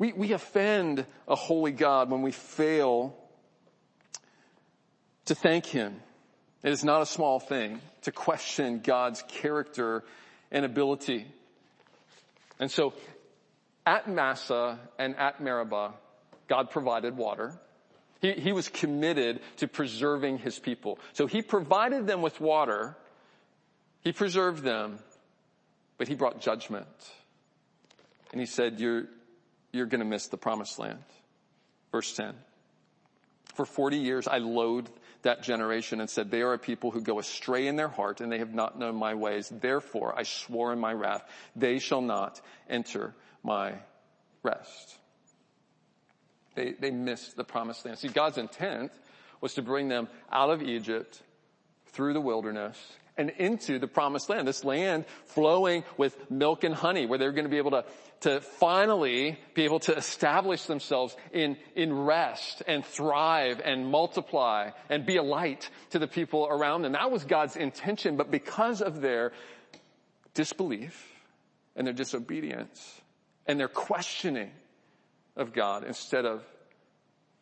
We, 0.00 0.14
we 0.14 0.32
offend 0.32 1.04
a 1.28 1.36
holy 1.36 1.72
God 1.72 2.10
when 2.10 2.22
we 2.22 2.32
fail 2.32 3.14
to 5.26 5.34
thank 5.34 5.66
Him. 5.66 6.00
It 6.62 6.72
is 6.72 6.84
not 6.84 7.00
a 7.00 7.06
small 7.06 7.40
thing 7.40 7.80
to 8.02 8.12
question 8.12 8.80
God's 8.80 9.22
character 9.28 10.04
and 10.50 10.64
ability. 10.64 11.26
And 12.58 12.70
so 12.70 12.92
at 13.86 14.08
Massah 14.08 14.78
and 14.98 15.16
at 15.16 15.40
Meribah, 15.40 15.94
God 16.48 16.70
provided 16.70 17.16
water. 17.16 17.58
He, 18.20 18.32
he 18.32 18.52
was 18.52 18.68
committed 18.68 19.40
to 19.58 19.68
preserving 19.68 20.38
his 20.38 20.58
people. 20.58 20.98
So 21.14 21.26
he 21.26 21.40
provided 21.40 22.06
them 22.06 22.20
with 22.20 22.40
water. 22.40 22.96
He 24.02 24.12
preserved 24.12 24.62
them, 24.62 24.98
but 25.96 26.08
he 26.08 26.14
brought 26.14 26.40
judgment. 26.40 26.86
And 28.32 28.40
he 28.40 28.46
said, 28.46 28.78
you're, 28.80 29.04
you're 29.72 29.86
going 29.86 30.00
to 30.00 30.06
miss 30.06 30.26
the 30.26 30.36
promised 30.36 30.78
land. 30.78 30.98
Verse 31.90 32.14
10. 32.14 32.34
For 33.54 33.64
40 33.64 33.98
years 33.98 34.28
I 34.28 34.38
loathed 34.38 34.90
that 35.22 35.42
generation 35.42 36.00
and 36.00 36.08
said, 36.08 36.30
they 36.30 36.42
are 36.42 36.54
a 36.54 36.58
people 36.58 36.90
who 36.90 37.00
go 37.00 37.18
astray 37.18 37.66
in 37.66 37.76
their 37.76 37.88
heart 37.88 38.20
and 38.20 38.32
they 38.32 38.38
have 38.38 38.54
not 38.54 38.78
known 38.78 38.96
my 38.96 39.14
ways. 39.14 39.50
Therefore 39.50 40.18
I 40.18 40.22
swore 40.22 40.72
in 40.72 40.78
my 40.78 40.92
wrath, 40.92 41.22
they 41.54 41.78
shall 41.78 42.00
not 42.00 42.40
enter 42.68 43.14
my 43.42 43.74
rest. 44.42 44.96
They, 46.54 46.72
they 46.72 46.90
missed 46.90 47.36
the 47.36 47.44
promised 47.44 47.84
land. 47.84 47.98
See, 47.98 48.08
God's 48.08 48.38
intent 48.38 48.92
was 49.40 49.54
to 49.54 49.62
bring 49.62 49.88
them 49.88 50.08
out 50.30 50.50
of 50.50 50.62
Egypt 50.62 51.22
through 51.86 52.12
the 52.12 52.20
wilderness 52.20 52.76
and 53.16 53.30
into 53.30 53.78
the 53.78 53.86
promised 53.86 54.28
land. 54.28 54.46
This 54.46 54.64
land 54.64 55.04
flowing 55.26 55.84
with 55.96 56.30
milk 56.30 56.64
and 56.64 56.74
honey 56.74 57.06
where 57.06 57.18
they're 57.18 57.32
going 57.32 57.44
to 57.44 57.50
be 57.50 57.58
able 57.58 57.72
to, 57.72 57.84
to 58.20 58.40
finally 58.40 59.38
be 59.54 59.64
able 59.64 59.80
to 59.80 59.96
establish 59.96 60.64
themselves 60.64 61.16
in, 61.32 61.56
in 61.74 61.92
rest 61.92 62.62
and 62.66 62.84
thrive 62.84 63.60
and 63.64 63.86
multiply 63.86 64.70
and 64.88 65.06
be 65.06 65.16
a 65.16 65.22
light 65.22 65.70
to 65.90 65.98
the 65.98 66.06
people 66.06 66.46
around 66.50 66.82
them. 66.82 66.92
That 66.92 67.10
was 67.10 67.24
God's 67.24 67.56
intention, 67.56 68.16
but 68.16 68.30
because 68.30 68.82
of 68.82 69.00
their 69.00 69.32
disbelief 70.34 71.06
and 71.76 71.86
their 71.86 71.94
disobedience 71.94 73.00
and 73.46 73.58
their 73.58 73.68
questioning 73.68 74.50
of 75.36 75.52
God 75.52 75.84
instead 75.84 76.24
of 76.24 76.42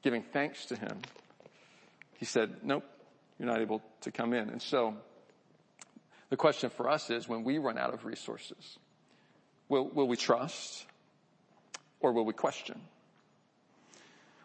giving 0.03 0.23
thanks 0.23 0.67
to 0.67 0.77
Him, 0.77 1.01
He 2.19 2.25
said, 2.25 2.57
nope, 2.63 2.85
you're 3.39 3.49
not 3.49 3.61
able 3.61 3.83
to 4.03 4.11
come 4.11 4.33
in. 4.33 4.49
And 4.51 4.61
so, 4.61 4.95
the 6.31 6.37
question 6.37 6.71
for 6.71 6.89
us 6.89 7.11
is 7.11 7.29
when 7.29 7.45
we 7.45 7.59
run 7.59 7.79
out 7.79 7.95
of 7.95 8.05
resources, 8.05 8.79
will, 9.69 9.89
will 9.89 10.09
we 10.09 10.17
trust 10.17 10.87
or 12.01 12.13
will 12.13 12.25
we 12.25 12.35
question? 12.35 12.81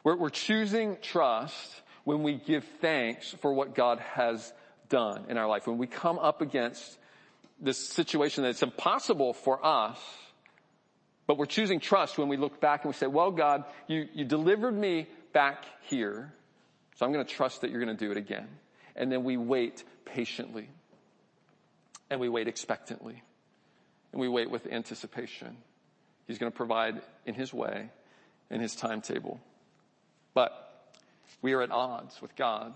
We're, 0.03 0.15
we're 0.15 0.29
choosing 0.29 0.97
trust 1.01 1.81
when 2.03 2.23
we 2.23 2.35
give 2.35 2.65
thanks 2.81 3.35
for 3.41 3.53
what 3.53 3.75
God 3.75 3.99
has 3.99 4.53
done 4.89 5.25
in 5.29 5.37
our 5.37 5.47
life. 5.47 5.67
When 5.67 5.77
we 5.77 5.87
come 5.87 6.19
up 6.19 6.41
against 6.41 6.97
this 7.59 7.77
situation 7.77 8.43
that's 8.43 8.63
impossible 8.63 9.33
for 9.33 9.65
us, 9.65 9.99
but 11.25 11.37
we're 11.37 11.45
choosing 11.45 11.79
trust 11.79 12.17
when 12.17 12.27
we 12.27 12.35
look 12.35 12.59
back 12.59 12.83
and 12.83 12.93
we 12.93 12.97
say, 12.97 13.07
well, 13.07 13.31
God, 13.31 13.63
you, 13.87 14.07
you 14.13 14.25
delivered 14.25 14.77
me 14.77 15.07
back 15.31 15.63
here, 15.83 16.33
so 16.95 17.05
I'm 17.05 17.13
going 17.13 17.25
to 17.25 17.33
trust 17.33 17.61
that 17.61 17.71
you're 17.71 17.83
going 17.83 17.95
to 17.95 18.05
do 18.05 18.11
it 18.11 18.17
again. 18.17 18.47
And 18.95 19.11
then 19.11 19.23
we 19.23 19.37
wait 19.37 19.83
patiently 20.05 20.69
and 22.13 22.21
we 22.21 22.29
wait 22.29 22.47
expectantly 22.47 23.23
and 24.11 24.21
we 24.21 24.27
wait 24.27 24.51
with 24.51 24.67
anticipation. 24.71 25.57
He's 26.27 26.37
going 26.37 26.51
to 26.51 26.55
provide 26.55 27.01
in 27.25 27.33
his 27.33 27.51
way, 27.51 27.89
in 28.51 28.61
his 28.61 28.75
timetable. 28.75 29.41
But 30.35 30.51
we 31.41 31.53
are 31.53 31.63
at 31.63 31.71
odds 31.71 32.21
with 32.21 32.35
God 32.35 32.71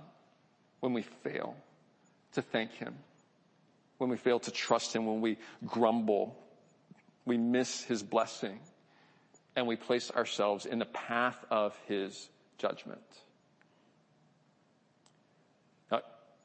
when 0.79 0.93
we 0.93 1.03
fail 1.03 1.55
to 2.33 2.41
thank 2.41 2.71
him, 2.71 2.95
when 3.99 4.09
we 4.09 4.17
fail 4.17 4.39
to 4.39 4.49
trust 4.49 4.95
him, 4.95 5.05
when 5.05 5.21
we 5.21 5.37
grumble, 5.67 6.35
we 7.23 7.37
miss 7.37 7.83
his 7.83 8.01
blessing, 8.01 8.59
and 9.55 9.67
we 9.67 9.75
place 9.75 10.09
ourselves 10.09 10.65
in 10.65 10.79
the 10.79 10.85
path 10.85 11.37
of 11.51 11.77
his 11.87 12.27
judgment. 12.57 13.01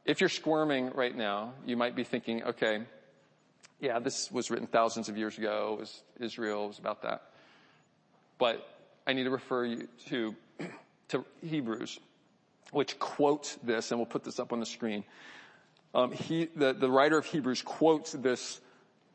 If 0.05 0.21
you're 0.21 0.29
squirming 0.29 0.91
right 0.95 1.17
now, 1.17 1.55
you 1.65 1.77
might 1.77 1.95
be 1.95 2.03
thinking, 2.03 2.43
okay, 2.43 2.83
yeah, 3.79 3.99
this 3.99 4.31
was 4.33 4.51
written 4.51 4.67
thousands 4.67 5.09
of 5.09 5.17
years 5.17 5.39
ago. 5.39 5.75
It 5.75 5.81
was 5.81 6.03
Israel. 6.21 6.65
It 6.65 6.69
was 6.69 6.79
about 6.79 7.03
that. 7.03 7.23
But 8.39 8.67
I 9.07 9.13
need 9.13 9.25
to 9.25 9.31
refer 9.31 9.65
you 9.65 9.89
to, 10.09 10.35
to 11.09 11.25
Hebrews, 11.45 12.01
which 12.73 12.99
quotes 12.99 13.55
this, 13.57 13.91
and 13.91 14.01
we'll 14.01 14.07
put 14.07 14.25
this 14.25 14.41
up 14.41 14.53
on 14.53 14.61
the 14.61 14.67
screen. 14.67 15.05
Um, 15.95 16.11
he, 16.11 16.49
the, 16.57 16.73
the 16.73 16.91
writer 16.91 17.19
of 17.19 17.27
Hebrews 17.27 17.63
quotes 17.63 18.13
this 18.13 18.61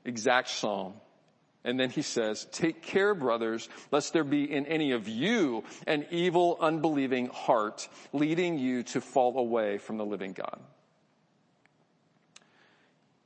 exact 0.06 0.50
psalm. 0.50 0.93
And 1.63 1.78
then 1.78 1.89
he 1.89 2.02
says, 2.02 2.47
take 2.52 2.82
care, 2.82 3.13
brothers, 3.13 3.67
lest 3.91 4.13
there 4.13 4.23
be 4.23 4.50
in 4.50 4.65
any 4.67 4.91
of 4.91 5.10
you 5.10 5.65
an 5.86 6.06
evil, 6.12 6.58
unbelieving 6.62 7.28
heart 7.28 7.89
leading 8.13 8.58
you 8.58 8.84
to 8.84 9.02
fall 9.02 9.38
away 9.38 9.78
from 9.78 9.97
the 9.97 10.06
living 10.06 10.32
God. 10.32 10.62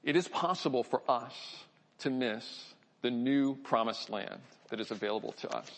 It 0.04 0.16
is 0.16 0.28
possible 0.28 0.84
for 0.84 1.02
us 1.08 1.34
to 2.00 2.10
miss 2.10 2.74
the 3.02 3.12
new 3.12 3.56
promised 3.56 4.10
land 4.10 4.40
that 4.70 4.80
is 4.80 4.92
available 4.92 5.34
to 5.34 5.50
us. 5.50 5.70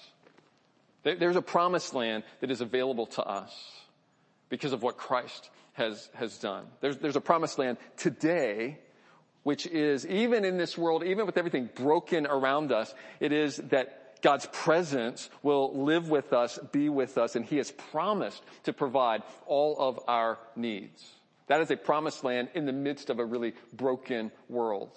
There's 1.04 1.36
a 1.36 1.42
promised 1.42 1.94
land 1.94 2.24
that 2.40 2.50
is 2.50 2.62
available 2.62 3.08
to 3.08 3.24
us 3.24 3.54
because 4.50 4.72
of 4.72 4.82
what 4.82 4.98
Christ 4.98 5.50
has, 5.74 6.10
has 6.14 6.38
done. 6.38 6.66
There's, 6.80 6.98
there's 6.98 7.16
a 7.18 7.22
promised 7.22 7.60
land 7.60 7.78
today, 7.98 8.78
which 9.44 9.66
is, 9.68 10.06
even 10.06 10.46
in 10.46 10.58
this 10.58 10.78
world, 10.78 11.04
even 11.04 11.26
with 11.26 11.38
everything 11.38 11.70
broken 11.76 12.26
around 12.26 12.72
us, 12.72 12.94
it 13.20 13.34
is 13.34 13.58
that 13.58 14.22
God's 14.22 14.48
presence 14.54 15.30
will 15.42 15.84
live 15.84 16.10
with 16.10 16.32
us, 16.32 16.58
be 16.72 16.88
with 16.88 17.18
us, 17.18 17.36
and 17.36 17.44
He 17.44 17.58
has 17.58 17.72
promised 17.72 18.42
to 18.64 18.72
provide 18.72 19.24
all 19.46 19.76
of 19.78 20.00
our 20.08 20.40
needs. 20.56 21.06
That 21.48 21.62
is 21.62 21.72
a 21.72 21.78
promised 21.78 22.24
land 22.24 22.50
in 22.54 22.66
the 22.66 22.72
midst 22.72 23.10
of 23.10 23.20
a 23.20 23.26
really 23.26 23.54
broken 23.74 24.32
world. 24.50 24.92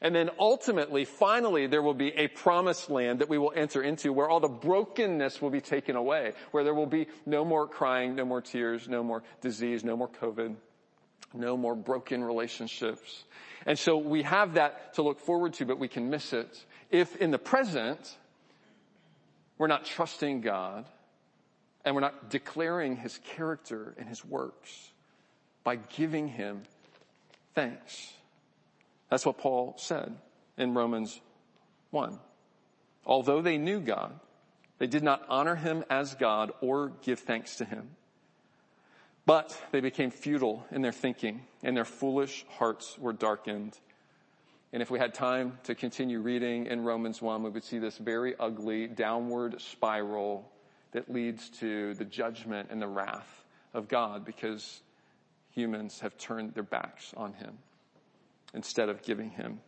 And 0.00 0.14
then 0.14 0.30
ultimately, 0.38 1.04
finally, 1.04 1.66
there 1.66 1.80
will 1.82 1.94
be 1.94 2.08
a 2.08 2.28
promised 2.28 2.90
land 2.90 3.20
that 3.20 3.28
we 3.28 3.38
will 3.38 3.52
enter 3.54 3.82
into 3.82 4.12
where 4.12 4.28
all 4.28 4.40
the 4.40 4.48
brokenness 4.48 5.40
will 5.40 5.50
be 5.50 5.62
taken 5.62 5.96
away, 5.96 6.32
where 6.50 6.64
there 6.64 6.74
will 6.74 6.86
be 6.86 7.06
no 7.24 7.44
more 7.44 7.66
crying, 7.66 8.14
no 8.14 8.24
more 8.24 8.42
tears, 8.42 8.86
no 8.88 9.02
more 9.02 9.22
disease, 9.40 9.82
no 9.82 9.96
more 9.96 10.08
COVID, 10.08 10.56
no 11.32 11.56
more 11.56 11.74
broken 11.74 12.22
relationships. 12.22 13.24
And 13.64 13.78
so 13.78 13.96
we 13.96 14.22
have 14.22 14.54
that 14.54 14.94
to 14.94 15.02
look 15.02 15.20
forward 15.20 15.54
to, 15.54 15.64
but 15.64 15.78
we 15.78 15.88
can 15.88 16.10
miss 16.10 16.32
it 16.34 16.64
if 16.90 17.16
in 17.16 17.30
the 17.30 17.38
present, 17.38 18.16
we're 19.58 19.66
not 19.66 19.84
trusting 19.84 20.42
God 20.42 20.84
and 21.84 21.94
we're 21.94 22.02
not 22.02 22.30
declaring 22.30 22.96
his 22.96 23.18
character 23.36 23.94
and 23.98 24.08
his 24.08 24.24
works 24.24 24.92
by 25.64 25.76
giving 25.76 26.28
him 26.28 26.62
thanks. 27.54 28.12
That's 29.10 29.26
what 29.26 29.38
Paul 29.38 29.74
said 29.78 30.14
in 30.56 30.74
Romans 30.74 31.20
1. 31.90 32.18
Although 33.06 33.42
they 33.42 33.58
knew 33.58 33.80
God, 33.80 34.18
they 34.78 34.86
did 34.86 35.02
not 35.02 35.24
honor 35.28 35.56
him 35.56 35.84
as 35.88 36.14
God 36.14 36.52
or 36.60 36.92
give 37.02 37.20
thanks 37.20 37.56
to 37.56 37.64
him. 37.64 37.90
But 39.26 39.58
they 39.72 39.80
became 39.80 40.10
futile 40.10 40.66
in 40.70 40.82
their 40.82 40.92
thinking 40.92 41.42
and 41.62 41.76
their 41.76 41.84
foolish 41.84 42.44
hearts 42.58 42.98
were 42.98 43.12
darkened. 43.12 43.78
And 44.72 44.82
if 44.82 44.90
we 44.90 44.98
had 44.98 45.14
time 45.14 45.58
to 45.64 45.74
continue 45.74 46.20
reading 46.20 46.66
in 46.66 46.84
Romans 46.84 47.22
1, 47.22 47.42
we 47.42 47.50
would 47.50 47.64
see 47.64 47.78
this 47.78 47.96
very 47.96 48.34
ugly 48.38 48.86
downward 48.86 49.60
spiral 49.60 50.50
that 50.92 51.10
leads 51.10 51.48
to 51.60 51.94
the 51.94 52.04
judgment 52.04 52.68
and 52.70 52.82
the 52.82 52.88
wrath 52.88 53.44
of 53.72 53.88
God 53.88 54.24
because 54.24 54.82
humans 55.54 56.00
have 56.00 56.16
turned 56.18 56.54
their 56.54 56.62
backs 56.62 57.12
on 57.16 57.32
him 57.34 57.58
instead 58.52 58.88
of 58.88 59.02
giving 59.02 59.30
him 59.30 59.60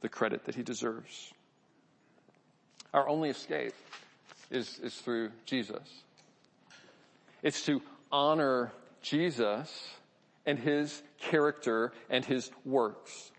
the 0.00 0.08
credit 0.08 0.44
that 0.44 0.54
he 0.54 0.62
deserves. 0.62 1.32
Our 2.92 3.08
only 3.08 3.30
escape 3.30 3.74
is, 4.50 4.78
is 4.82 4.94
through 4.94 5.30
Jesus. 5.44 5.88
It's 7.42 7.64
to 7.66 7.80
honor 8.10 8.72
Jesus 9.02 9.88
and 10.46 10.58
his 10.58 11.02
character 11.18 11.92
and 12.08 12.24
his 12.24 12.50
works. 12.64 13.30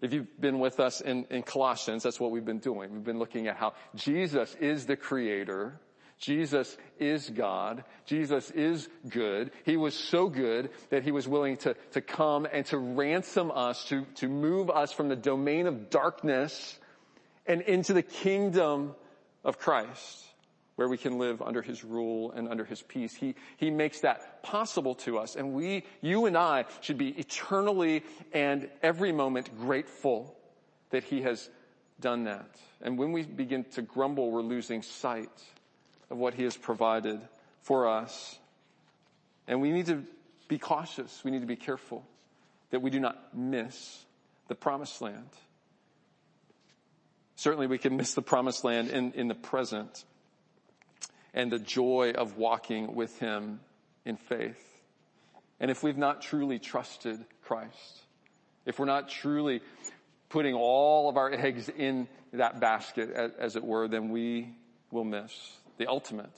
If 0.00 0.12
you've 0.12 0.40
been 0.40 0.58
with 0.58 0.80
us 0.80 1.00
in, 1.00 1.24
in 1.30 1.42
Colossians, 1.42 2.02
that's 2.02 2.20
what 2.20 2.30
we've 2.30 2.44
been 2.44 2.58
doing. 2.58 2.92
We've 2.92 3.04
been 3.04 3.18
looking 3.18 3.46
at 3.48 3.56
how 3.56 3.72
Jesus 3.94 4.54
is 4.60 4.86
the 4.86 4.96
creator 4.96 5.80
Jesus 6.18 6.76
is 6.98 7.28
God. 7.28 7.84
Jesus 8.06 8.50
is 8.50 8.88
good. 9.08 9.50
He 9.64 9.76
was 9.76 9.94
so 9.94 10.28
good 10.28 10.70
that 10.90 11.02
he 11.02 11.12
was 11.12 11.28
willing 11.28 11.56
to, 11.58 11.74
to 11.92 12.00
come 12.00 12.46
and 12.50 12.64
to 12.66 12.78
ransom 12.78 13.50
us, 13.50 13.84
to, 13.86 14.06
to 14.16 14.28
move 14.28 14.70
us 14.70 14.92
from 14.92 15.08
the 15.08 15.16
domain 15.16 15.66
of 15.66 15.90
darkness 15.90 16.78
and 17.46 17.60
into 17.62 17.92
the 17.92 18.02
kingdom 18.02 18.94
of 19.44 19.58
Christ, 19.58 20.24
where 20.76 20.88
we 20.88 20.96
can 20.96 21.18
live 21.18 21.42
under 21.42 21.62
his 21.62 21.84
rule 21.84 22.32
and 22.32 22.48
under 22.48 22.64
his 22.64 22.80
peace. 22.80 23.14
He, 23.14 23.34
he 23.56 23.70
makes 23.70 24.00
that 24.00 24.42
possible 24.42 24.94
to 24.96 25.18
us. 25.18 25.36
And 25.36 25.52
we, 25.52 25.84
you 26.00 26.26
and 26.26 26.36
I 26.36 26.64
should 26.80 26.96
be 26.96 27.08
eternally 27.08 28.02
and 28.32 28.68
every 28.82 29.12
moment 29.12 29.56
grateful 29.58 30.34
that 30.90 31.04
he 31.04 31.22
has 31.22 31.50
done 32.00 32.24
that. 32.24 32.48
And 32.80 32.98
when 32.98 33.12
we 33.12 33.24
begin 33.24 33.64
to 33.72 33.82
grumble, 33.82 34.30
we're 34.30 34.42
losing 34.42 34.82
sight 34.82 35.30
of 36.10 36.18
what 36.18 36.34
he 36.34 36.44
has 36.44 36.56
provided 36.56 37.20
for 37.62 37.88
us. 37.88 38.38
And 39.46 39.60
we 39.60 39.70
need 39.70 39.86
to 39.86 40.04
be 40.48 40.58
cautious. 40.58 41.22
We 41.24 41.30
need 41.30 41.40
to 41.40 41.46
be 41.46 41.56
careful 41.56 42.04
that 42.70 42.80
we 42.80 42.90
do 42.90 43.00
not 43.00 43.36
miss 43.36 44.04
the 44.48 44.54
promised 44.54 45.00
land. 45.00 45.28
Certainly 47.36 47.66
we 47.66 47.78
can 47.78 47.96
miss 47.96 48.14
the 48.14 48.22
promised 48.22 48.64
land 48.64 48.90
in, 48.90 49.12
in 49.12 49.28
the 49.28 49.34
present 49.34 50.04
and 51.32 51.50
the 51.50 51.58
joy 51.58 52.12
of 52.14 52.36
walking 52.36 52.94
with 52.94 53.18
him 53.18 53.60
in 54.04 54.16
faith. 54.16 54.82
And 55.58 55.70
if 55.70 55.82
we've 55.82 55.98
not 55.98 56.22
truly 56.22 56.58
trusted 56.58 57.24
Christ, 57.42 58.02
if 58.66 58.78
we're 58.78 58.86
not 58.86 59.08
truly 59.08 59.60
putting 60.28 60.54
all 60.54 61.08
of 61.08 61.16
our 61.16 61.32
eggs 61.32 61.68
in 61.68 62.08
that 62.32 62.60
basket, 62.60 63.10
as 63.10 63.56
it 63.56 63.64
were, 63.64 63.88
then 63.88 64.10
we 64.10 64.48
will 64.90 65.04
miss 65.04 65.32
the 65.78 65.86
ultimate 65.86 66.32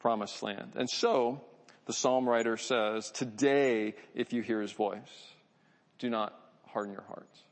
promised 0.00 0.42
land. 0.42 0.72
And 0.76 0.88
so, 0.88 1.40
the 1.86 1.92
psalm 1.92 2.28
writer 2.28 2.56
says, 2.56 3.10
today, 3.10 3.94
if 4.14 4.32
you 4.32 4.42
hear 4.42 4.60
his 4.60 4.72
voice, 4.72 5.00
do 5.98 6.10
not 6.10 6.38
harden 6.66 6.92
your 6.92 7.04
hearts. 7.04 7.42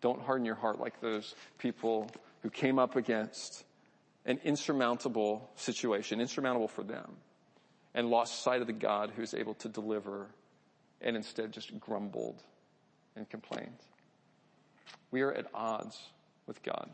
Don't 0.00 0.20
harden 0.20 0.44
your 0.44 0.56
heart 0.56 0.80
like 0.80 1.00
those 1.00 1.34
people 1.58 2.10
who 2.42 2.50
came 2.50 2.78
up 2.78 2.96
against 2.96 3.64
an 4.26 4.38
insurmountable 4.44 5.50
situation, 5.56 6.20
insurmountable 6.20 6.68
for 6.68 6.82
them, 6.82 7.16
and 7.94 8.08
lost 8.08 8.42
sight 8.42 8.60
of 8.60 8.66
the 8.66 8.72
God 8.72 9.12
who 9.14 9.22
is 9.22 9.34
able 9.34 9.54
to 9.54 9.68
deliver 9.68 10.26
and 11.00 11.16
instead 11.16 11.52
just 11.52 11.78
grumbled 11.80 12.42
and 13.16 13.28
complained. 13.28 13.78
We 15.10 15.22
are 15.22 15.32
at 15.32 15.46
odds 15.54 15.98
with 16.46 16.62
God 16.62 16.90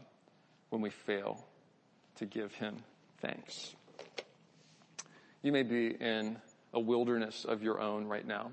when 0.69 0.83
we 0.83 0.91
fail 0.91 1.45
to 2.17 2.27
give 2.27 2.55
him 2.55 2.77
thanks. 3.21 3.75
You 5.43 5.53
may 5.53 5.63
be 5.63 5.89
in 5.89 6.37
a 6.73 6.81
wilderness 6.81 7.45
of 7.45 7.63
your 7.63 7.81
own 7.81 8.07
right 8.07 8.27
now. 8.27 8.51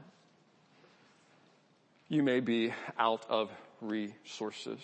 You 2.09 2.23
may 2.23 2.39
be 2.39 2.73
out 2.97 3.25
of 3.29 3.51
resources. 3.81 4.79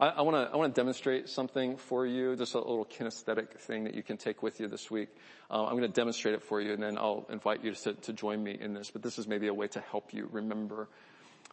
I, 0.00 0.22
want 0.22 0.34
to 0.34 0.52
I 0.52 0.56
want 0.56 0.74
to 0.74 0.80
demonstrate 0.80 1.28
something 1.28 1.76
for 1.76 2.04
you, 2.04 2.34
just 2.34 2.54
a 2.54 2.58
little 2.58 2.84
kinesthetic 2.84 3.50
thing 3.58 3.84
that 3.84 3.94
you 3.94 4.02
can 4.02 4.16
take 4.16 4.42
with 4.42 4.58
you 4.58 4.66
this 4.66 4.90
week. 4.90 5.08
Uh, 5.48 5.64
I'm 5.64 5.76
going 5.76 5.82
to 5.82 5.88
demonstrate 5.88 6.34
it 6.34 6.42
for 6.42 6.60
you, 6.60 6.72
and 6.72 6.82
then 6.82 6.98
I'll 6.98 7.24
invite 7.30 7.62
you 7.62 7.72
to, 7.72 7.92
to 7.92 8.12
join 8.12 8.42
me 8.42 8.56
in 8.58 8.74
this. 8.74 8.90
But 8.90 9.02
this 9.02 9.18
is 9.18 9.28
maybe 9.28 9.46
a 9.46 9.54
way 9.54 9.68
to 9.68 9.80
help 9.80 10.12
you 10.12 10.28
remember 10.32 10.88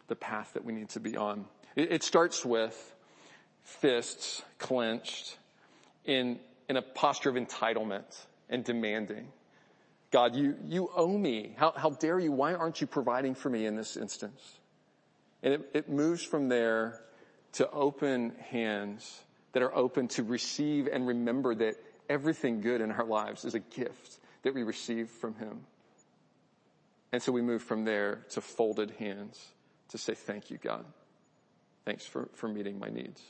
the 0.08 0.16
path 0.16 0.54
that 0.54 0.64
we 0.64 0.72
need 0.72 0.88
to 0.90 1.00
be 1.00 1.16
on. 1.16 1.44
It, 1.76 1.92
it 1.92 2.02
starts 2.02 2.44
with 2.44 2.94
fists 3.62 4.42
clenched 4.58 5.38
in 6.04 6.40
in 6.70 6.76
a 6.76 6.82
posture 6.82 7.28
of 7.28 7.34
entitlement 7.34 8.16
and 8.48 8.62
demanding. 8.62 9.26
God, 10.12 10.36
you, 10.36 10.54
you 10.68 10.88
owe 10.94 11.18
me. 11.18 11.52
How, 11.56 11.72
how 11.72 11.90
dare 11.90 12.20
you? 12.20 12.30
Why 12.30 12.54
aren't 12.54 12.80
you 12.80 12.86
providing 12.86 13.34
for 13.34 13.50
me 13.50 13.66
in 13.66 13.74
this 13.74 13.96
instance? 13.96 14.40
And 15.42 15.54
it, 15.54 15.70
it 15.74 15.88
moves 15.90 16.22
from 16.22 16.48
there 16.48 17.00
to 17.54 17.68
open 17.72 18.36
hands 18.38 19.20
that 19.50 19.64
are 19.64 19.74
open 19.74 20.06
to 20.08 20.22
receive 20.22 20.86
and 20.86 21.08
remember 21.08 21.56
that 21.56 21.74
everything 22.08 22.60
good 22.60 22.80
in 22.80 22.92
our 22.92 23.04
lives 23.04 23.44
is 23.44 23.56
a 23.56 23.60
gift 23.60 24.20
that 24.42 24.54
we 24.54 24.62
receive 24.62 25.10
from 25.10 25.34
Him. 25.34 25.62
And 27.10 27.20
so 27.20 27.32
we 27.32 27.42
move 27.42 27.64
from 27.64 27.84
there 27.84 28.26
to 28.30 28.40
folded 28.40 28.92
hands 28.92 29.44
to 29.88 29.98
say, 29.98 30.14
thank 30.14 30.50
you, 30.50 30.58
God. 30.58 30.84
Thanks 31.84 32.06
for, 32.06 32.28
for 32.34 32.46
meeting 32.46 32.78
my 32.78 32.90
needs. 32.90 33.20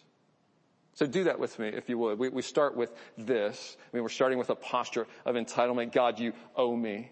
So 0.94 1.06
do 1.06 1.24
that 1.24 1.38
with 1.38 1.58
me, 1.58 1.68
if 1.68 1.88
you 1.88 1.98
would. 1.98 2.18
We, 2.18 2.28
we 2.28 2.42
start 2.42 2.76
with 2.76 2.92
this. 3.16 3.76
I 3.80 3.96
mean, 3.96 4.02
we're 4.02 4.08
starting 4.08 4.38
with 4.38 4.50
a 4.50 4.54
posture 4.54 5.06
of 5.24 5.36
entitlement. 5.36 5.92
God, 5.92 6.18
you 6.18 6.32
owe 6.56 6.76
me. 6.76 7.10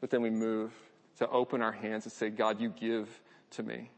But 0.00 0.10
then 0.10 0.22
we 0.22 0.30
move 0.30 0.72
to 1.18 1.28
open 1.28 1.62
our 1.62 1.72
hands 1.72 2.04
and 2.04 2.12
say, 2.12 2.30
God, 2.30 2.60
you 2.60 2.68
give 2.68 3.08
to 3.52 3.62
me. 3.62 3.90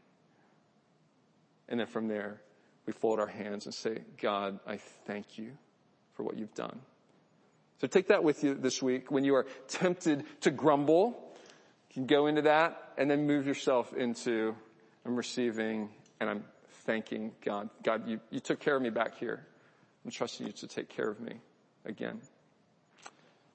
And 1.67 1.79
then 1.79 1.87
from 1.87 2.07
there, 2.07 2.41
we 2.85 2.93
fold 2.93 3.19
our 3.19 3.27
hands 3.27 3.65
and 3.65 3.73
say, 3.73 4.03
God, 4.21 4.59
I 4.67 4.77
thank 5.05 5.37
you 5.37 5.51
for 6.13 6.23
what 6.23 6.37
you've 6.37 6.53
done. 6.53 6.79
So 7.81 7.87
take 7.87 8.07
that 8.07 8.23
with 8.23 8.43
you 8.43 8.53
this 8.53 8.81
week. 8.81 9.11
When 9.11 9.23
you 9.23 9.35
are 9.35 9.47
tempted 9.67 10.23
to 10.41 10.51
grumble, 10.51 11.35
you 11.89 11.93
can 11.93 12.05
go 12.05 12.27
into 12.27 12.43
that 12.43 12.93
and 12.97 13.09
then 13.09 13.25
move 13.25 13.47
yourself 13.47 13.93
into, 13.93 14.55
I'm 15.05 15.15
receiving 15.15 15.89
and 16.19 16.29
I'm 16.29 16.43
thanking 16.85 17.31
God. 17.43 17.69
God, 17.83 18.07
you, 18.07 18.19
you 18.29 18.39
took 18.39 18.59
care 18.59 18.75
of 18.75 18.81
me 18.81 18.89
back 18.89 19.17
here. 19.17 19.45
I'm 20.03 20.11
trusting 20.11 20.45
you 20.45 20.53
to 20.53 20.67
take 20.67 20.89
care 20.89 21.09
of 21.09 21.19
me 21.19 21.33
again. 21.85 22.21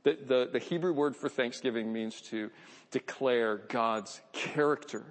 The, 0.03 0.17
the, 0.27 0.49
the 0.53 0.59
Hebrew 0.59 0.93
word 0.93 1.15
for 1.15 1.29
thanksgiving 1.29 1.93
means 1.93 2.21
to 2.31 2.51
declare 2.91 3.59
God's 3.69 4.21
character 4.33 5.05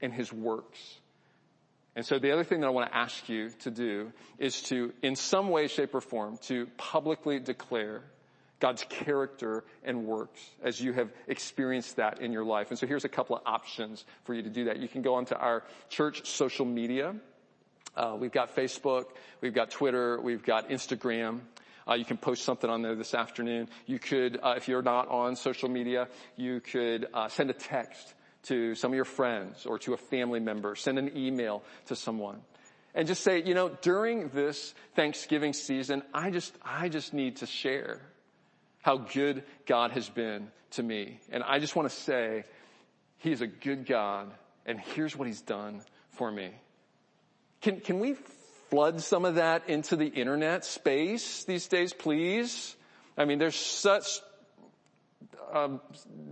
and 0.00 0.12
his 0.12 0.32
works. 0.32 0.78
And 1.94 2.06
so 2.06 2.18
the 2.18 2.32
other 2.32 2.44
thing 2.44 2.60
that 2.60 2.68
I 2.68 2.70
want 2.70 2.90
to 2.90 2.96
ask 2.96 3.28
you 3.28 3.50
to 3.60 3.70
do 3.70 4.12
is 4.38 4.62
to, 4.62 4.92
in 5.02 5.16
some 5.16 5.50
way, 5.50 5.66
shape, 5.66 5.94
or 5.94 6.00
form, 6.00 6.38
to 6.42 6.68
publicly 6.76 7.40
declare 7.40 8.04
God's 8.60 8.84
character 8.88 9.64
and 9.84 10.04
works 10.04 10.40
as 10.62 10.80
you 10.80 10.92
have 10.92 11.10
experienced 11.26 11.96
that 11.96 12.20
in 12.20 12.32
your 12.32 12.44
life. 12.44 12.70
And 12.70 12.78
so 12.78 12.86
here's 12.86 13.04
a 13.04 13.08
couple 13.08 13.36
of 13.36 13.42
options 13.46 14.04
for 14.24 14.34
you 14.34 14.42
to 14.42 14.50
do 14.50 14.64
that. 14.64 14.78
You 14.78 14.88
can 14.88 15.02
go 15.02 15.14
onto 15.14 15.34
our 15.34 15.64
church 15.88 16.28
social 16.28 16.64
media. 16.64 17.14
Uh, 17.98 18.14
we've 18.16 18.30
got 18.30 18.54
Facebook, 18.54 19.06
we've 19.40 19.54
got 19.54 19.72
Twitter, 19.72 20.20
we've 20.20 20.44
got 20.44 20.68
Instagram. 20.68 21.40
Uh, 21.88 21.94
you 21.94 22.04
can 22.04 22.16
post 22.16 22.44
something 22.44 22.70
on 22.70 22.80
there 22.80 22.94
this 22.94 23.12
afternoon. 23.12 23.68
You 23.86 23.98
could, 23.98 24.38
uh, 24.40 24.54
if 24.56 24.68
you're 24.68 24.82
not 24.82 25.08
on 25.08 25.34
social 25.34 25.68
media, 25.68 26.06
you 26.36 26.60
could 26.60 27.08
uh, 27.12 27.26
send 27.26 27.50
a 27.50 27.54
text 27.54 28.14
to 28.44 28.76
some 28.76 28.92
of 28.92 28.94
your 28.94 29.04
friends 29.04 29.66
or 29.66 29.80
to 29.80 29.94
a 29.94 29.96
family 29.96 30.38
member. 30.38 30.76
Send 30.76 30.96
an 30.98 31.16
email 31.16 31.64
to 31.86 31.96
someone 31.96 32.40
and 32.94 33.08
just 33.08 33.24
say, 33.24 33.42
you 33.42 33.54
know, 33.54 33.70
during 33.82 34.28
this 34.28 34.74
Thanksgiving 34.94 35.52
season, 35.52 36.02
I 36.14 36.30
just, 36.30 36.54
I 36.64 36.88
just 36.88 37.12
need 37.12 37.38
to 37.38 37.46
share 37.46 38.00
how 38.82 38.98
good 38.98 39.42
God 39.66 39.90
has 39.90 40.08
been 40.08 40.48
to 40.72 40.84
me. 40.84 41.18
And 41.30 41.42
I 41.42 41.58
just 41.58 41.74
want 41.74 41.90
to 41.90 41.94
say, 41.94 42.44
He 43.16 43.32
is 43.32 43.40
a 43.40 43.48
good 43.48 43.86
God, 43.86 44.32
and 44.66 44.78
here's 44.78 45.16
what 45.16 45.26
He's 45.26 45.40
done 45.40 45.82
for 46.10 46.30
me. 46.30 46.52
Can, 47.60 47.80
can 47.80 47.98
we 47.98 48.14
flood 48.70 49.00
some 49.00 49.24
of 49.24 49.36
that 49.36 49.68
into 49.68 49.96
the 49.96 50.06
internet 50.06 50.64
space 50.64 51.44
these 51.44 51.66
days, 51.66 51.92
please? 51.92 52.76
I 53.16 53.24
mean, 53.24 53.38
there's 53.38 53.56
such 53.56 54.20
a 55.52 55.70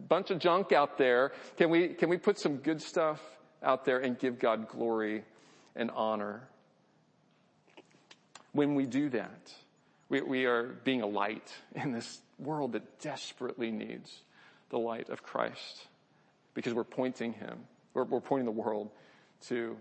bunch 0.09 0.31
of 0.31 0.39
junk 0.39 0.73
out 0.73 0.99
there. 0.99 1.33
Can 1.57 1.71
we, 1.71 1.89
can 1.89 2.09
we 2.09 2.19
put 2.19 2.39
some 2.39 2.59
good 2.59 2.81
stuff 2.81 3.21
out 3.62 3.85
there 3.85 3.99
and 3.99 4.19
give 4.19 4.39
God 4.39 4.69
glory 4.69 5.25
and 5.75 5.91
honor? 5.91 6.49
When 8.53 8.75
we 8.75 8.87
do 8.87 9.09
that, 9.11 9.53
we, 10.09 10.21
we 10.21 10.47
are 10.47 10.65
being 10.85 11.03
a 11.03 11.07
light 11.07 11.53
in 11.75 11.93
this 11.93 12.21
world 12.39 12.73
that 12.73 13.01
desperately 13.01 13.71
needs 13.71 14.23
the 14.71 14.79
light 14.79 15.09
of 15.09 15.23
Christ 15.23 15.89
because 16.55 16.73
we're 16.73 16.85
pointing 16.85 17.33
him, 17.33 17.59
we're, 17.95 18.05
we're 18.05 18.21
pointing 18.21 18.47
the 18.47 18.53
world 18.53 18.91
to 19.49 19.77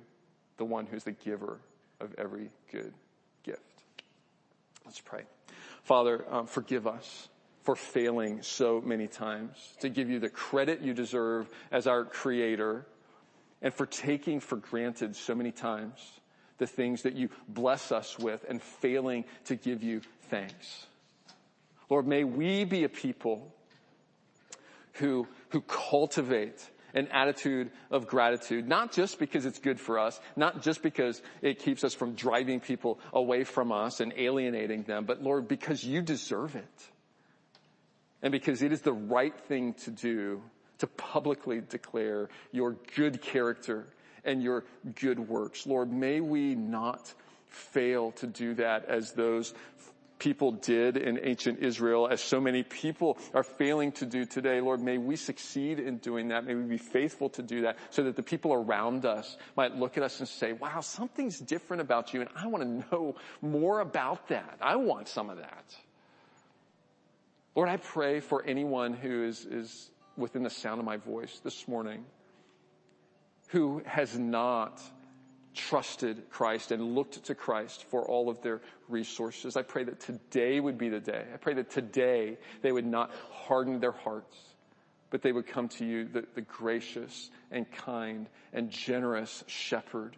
the 0.57 0.65
one 0.65 0.85
who's 0.85 1.03
the 1.03 1.11
giver 1.11 1.59
of 1.99 2.13
every 2.17 2.49
good 2.71 2.93
gift. 3.43 3.61
Let's 4.85 4.99
pray. 4.99 5.23
Father, 5.83 6.25
um, 6.29 6.47
forgive 6.47 6.87
us 6.87 7.29
for 7.63 7.75
failing 7.75 8.43
so 8.43 8.79
many 8.79 9.07
times, 9.07 9.75
to 9.79 9.89
give 9.89 10.09
you 10.09 10.19
the 10.19 10.29
credit 10.29 10.81
you 10.81 10.93
deserve 10.93 11.49
as 11.71 11.87
our 11.87 12.05
creator, 12.05 12.85
and 13.61 13.73
for 13.73 13.87
taking 13.87 14.39
for 14.39 14.57
granted 14.57 15.15
so 15.15 15.33
many 15.33 15.51
times 15.51 16.19
the 16.59 16.67
things 16.67 17.01
that 17.01 17.15
you 17.15 17.29
bless 17.49 17.91
us 17.91 18.19
with 18.19 18.45
and 18.47 18.61
failing 18.61 19.25
to 19.45 19.55
give 19.55 19.81
you 19.81 20.01
thanks. 20.29 20.85
Lord, 21.89 22.07
may 22.07 22.23
we 22.23 22.65
be 22.65 22.83
a 22.83 22.89
people 22.89 23.51
who, 24.93 25.27
who 25.49 25.61
cultivate 25.61 26.69
an 26.95 27.09
attitude 27.09 27.69
of 27.91 28.07
gratitude, 28.07 28.67
not 28.67 28.91
just 28.93 29.19
because 29.19 29.45
it's 29.45 29.59
good 29.59 29.79
for 29.79 29.99
us, 29.99 30.19
not 30.35 30.63
just 30.63 30.81
because 30.81 31.21
it 31.41 31.59
keeps 31.59 31.83
us 31.83 31.93
from 31.93 32.15
driving 32.15 32.59
people 32.59 32.99
away 33.13 33.43
from 33.43 33.71
us 33.71 33.99
and 33.99 34.13
alienating 34.17 34.83
them, 34.83 35.05
but 35.05 35.21
Lord, 35.21 35.47
because 35.47 35.83
you 35.83 36.01
deserve 36.01 36.55
it. 36.55 36.89
And 38.23 38.31
because 38.31 38.63
it 38.63 38.71
is 38.71 38.81
the 38.81 38.93
right 38.93 39.37
thing 39.41 39.73
to 39.83 39.91
do 39.91 40.41
to 40.79 40.87
publicly 40.87 41.61
declare 41.61 42.29
your 42.51 42.75
good 42.95 43.21
character 43.21 43.87
and 44.23 44.41
your 44.41 44.63
good 44.99 45.19
works. 45.19 45.67
Lord, 45.67 45.91
may 45.91 46.21
we 46.21 46.55
not 46.55 47.13
fail 47.47 48.11
to 48.13 48.27
do 48.27 48.55
that 48.55 48.85
as 48.85 49.11
those 49.11 49.53
people 50.19 50.51
did 50.51 50.97
in 50.97 51.19
ancient 51.21 51.59
Israel, 51.59 52.07
as 52.07 52.21
so 52.21 52.39
many 52.39 52.63
people 52.63 53.17
are 53.33 53.43
failing 53.43 53.91
to 53.93 54.05
do 54.05 54.25
today. 54.25 54.61
Lord, 54.61 54.81
may 54.81 54.97
we 54.97 55.15
succeed 55.15 55.79
in 55.79 55.97
doing 55.97 56.29
that. 56.29 56.45
May 56.45 56.55
we 56.55 56.63
be 56.63 56.77
faithful 56.77 57.29
to 57.31 57.43
do 57.43 57.61
that 57.61 57.77
so 57.89 58.03
that 58.03 58.15
the 58.15 58.23
people 58.23 58.53
around 58.53 59.05
us 59.05 59.37
might 59.55 59.75
look 59.75 59.97
at 59.97 60.03
us 60.03 60.19
and 60.19 60.27
say, 60.27 60.53
wow, 60.53 60.81
something's 60.81 61.39
different 61.39 61.81
about 61.81 62.13
you 62.13 62.21
and 62.21 62.29
I 62.35 62.47
want 62.47 62.63
to 62.63 62.95
know 62.95 63.15
more 63.41 63.79
about 63.79 64.27
that. 64.29 64.57
I 64.61 64.75
want 64.77 65.07
some 65.07 65.29
of 65.29 65.37
that. 65.37 65.75
Lord, 67.55 67.69
I 67.69 67.77
pray 67.77 68.19
for 68.19 68.43
anyone 68.43 68.93
who 68.93 69.23
is, 69.23 69.45
is 69.45 69.91
within 70.17 70.43
the 70.43 70.49
sound 70.49 70.79
of 70.79 70.85
my 70.85 70.97
voice 70.97 71.39
this 71.43 71.67
morning 71.67 72.05
who 73.49 73.81
has 73.85 74.17
not 74.17 74.81
trusted 75.55 76.29
Christ 76.29 76.71
and 76.71 76.95
looked 76.95 77.23
to 77.25 77.35
Christ 77.35 77.85
for 77.85 78.07
all 78.07 78.29
of 78.29 78.41
their 78.41 78.61
resources. 78.87 79.57
I 79.57 79.63
pray 79.63 79.83
that 79.85 79.99
today 79.99 80.59
would 80.59 80.77
be 80.77 80.89
the 80.89 80.99
day. 80.99 81.25
I 81.33 81.37
pray 81.37 81.53
that 81.55 81.71
today 81.71 82.37
they 82.61 82.71
would 82.71 82.85
not 82.85 83.11
harden 83.31 83.79
their 83.79 83.91
hearts, 83.91 84.37
but 85.09 85.21
they 85.21 85.31
would 85.31 85.47
come 85.47 85.69
to 85.69 85.85
you, 85.85 86.05
the, 86.05 86.25
the 86.35 86.41
gracious 86.41 87.29
and 87.51 87.69
kind 87.71 88.27
and 88.53 88.69
generous 88.69 89.43
shepherd 89.47 90.15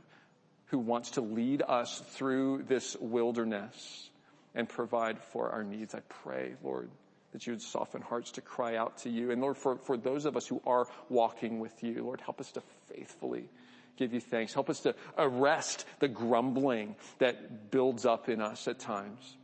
who 0.68 0.80
wants 0.80 1.12
to 1.12 1.22
lead 1.22 1.64
us 1.66 2.00
through 2.10 2.64
this 2.68 2.98
wilderness 3.00 4.10
and 4.54 4.68
provide 4.68 5.20
for 5.20 5.50
our 5.52 5.64
needs. 5.64 5.96
I 5.96 6.02
pray, 6.10 6.56
Lord, 6.64 6.90
that 7.32 7.46
you 7.46 7.54
would 7.54 7.62
soften 7.62 8.02
hearts 8.02 8.32
to 8.32 8.42
cry 8.42 8.76
out 8.76 8.98
to 9.00 9.10
you. 9.10 9.32
And 9.32 9.42
Lord, 9.42 9.58
for, 9.58 9.78
for 9.78 9.96
those 9.96 10.26
of 10.26 10.36
us 10.36 10.48
who 10.48 10.62
are 10.66 10.88
walking 11.10 11.60
with 11.60 11.84
you, 11.84 12.04
Lord, 12.04 12.22
help 12.22 12.42
us 12.42 12.52
to 12.54 12.64
faithfully 12.88 13.50
give 13.98 14.14
you 14.14 14.22
thanks. 14.22 14.54
Help 14.54 14.70
us 14.70 14.80
to 14.82 14.96
arrest 15.18 15.86
the 16.00 16.08
grumbling 16.08 16.96
that 17.20 17.72
builds 17.72 18.06
up 18.06 18.30
in 18.30 18.42
us 18.42 18.68
at 18.68 18.80
times. 18.80 19.38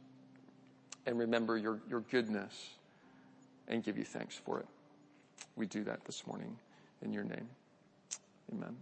And 1.05 1.19
remember 1.19 1.57
your, 1.57 1.81
your 1.89 2.01
goodness 2.01 2.69
and 3.67 3.83
give 3.83 3.97
you 3.97 4.05
thanks 4.05 4.35
for 4.35 4.59
it. 4.59 4.67
We 5.55 5.65
do 5.65 5.83
that 5.83 6.05
this 6.05 6.25
morning 6.25 6.57
in 7.01 7.11
your 7.11 7.23
name. 7.23 7.49
Amen. 8.51 8.75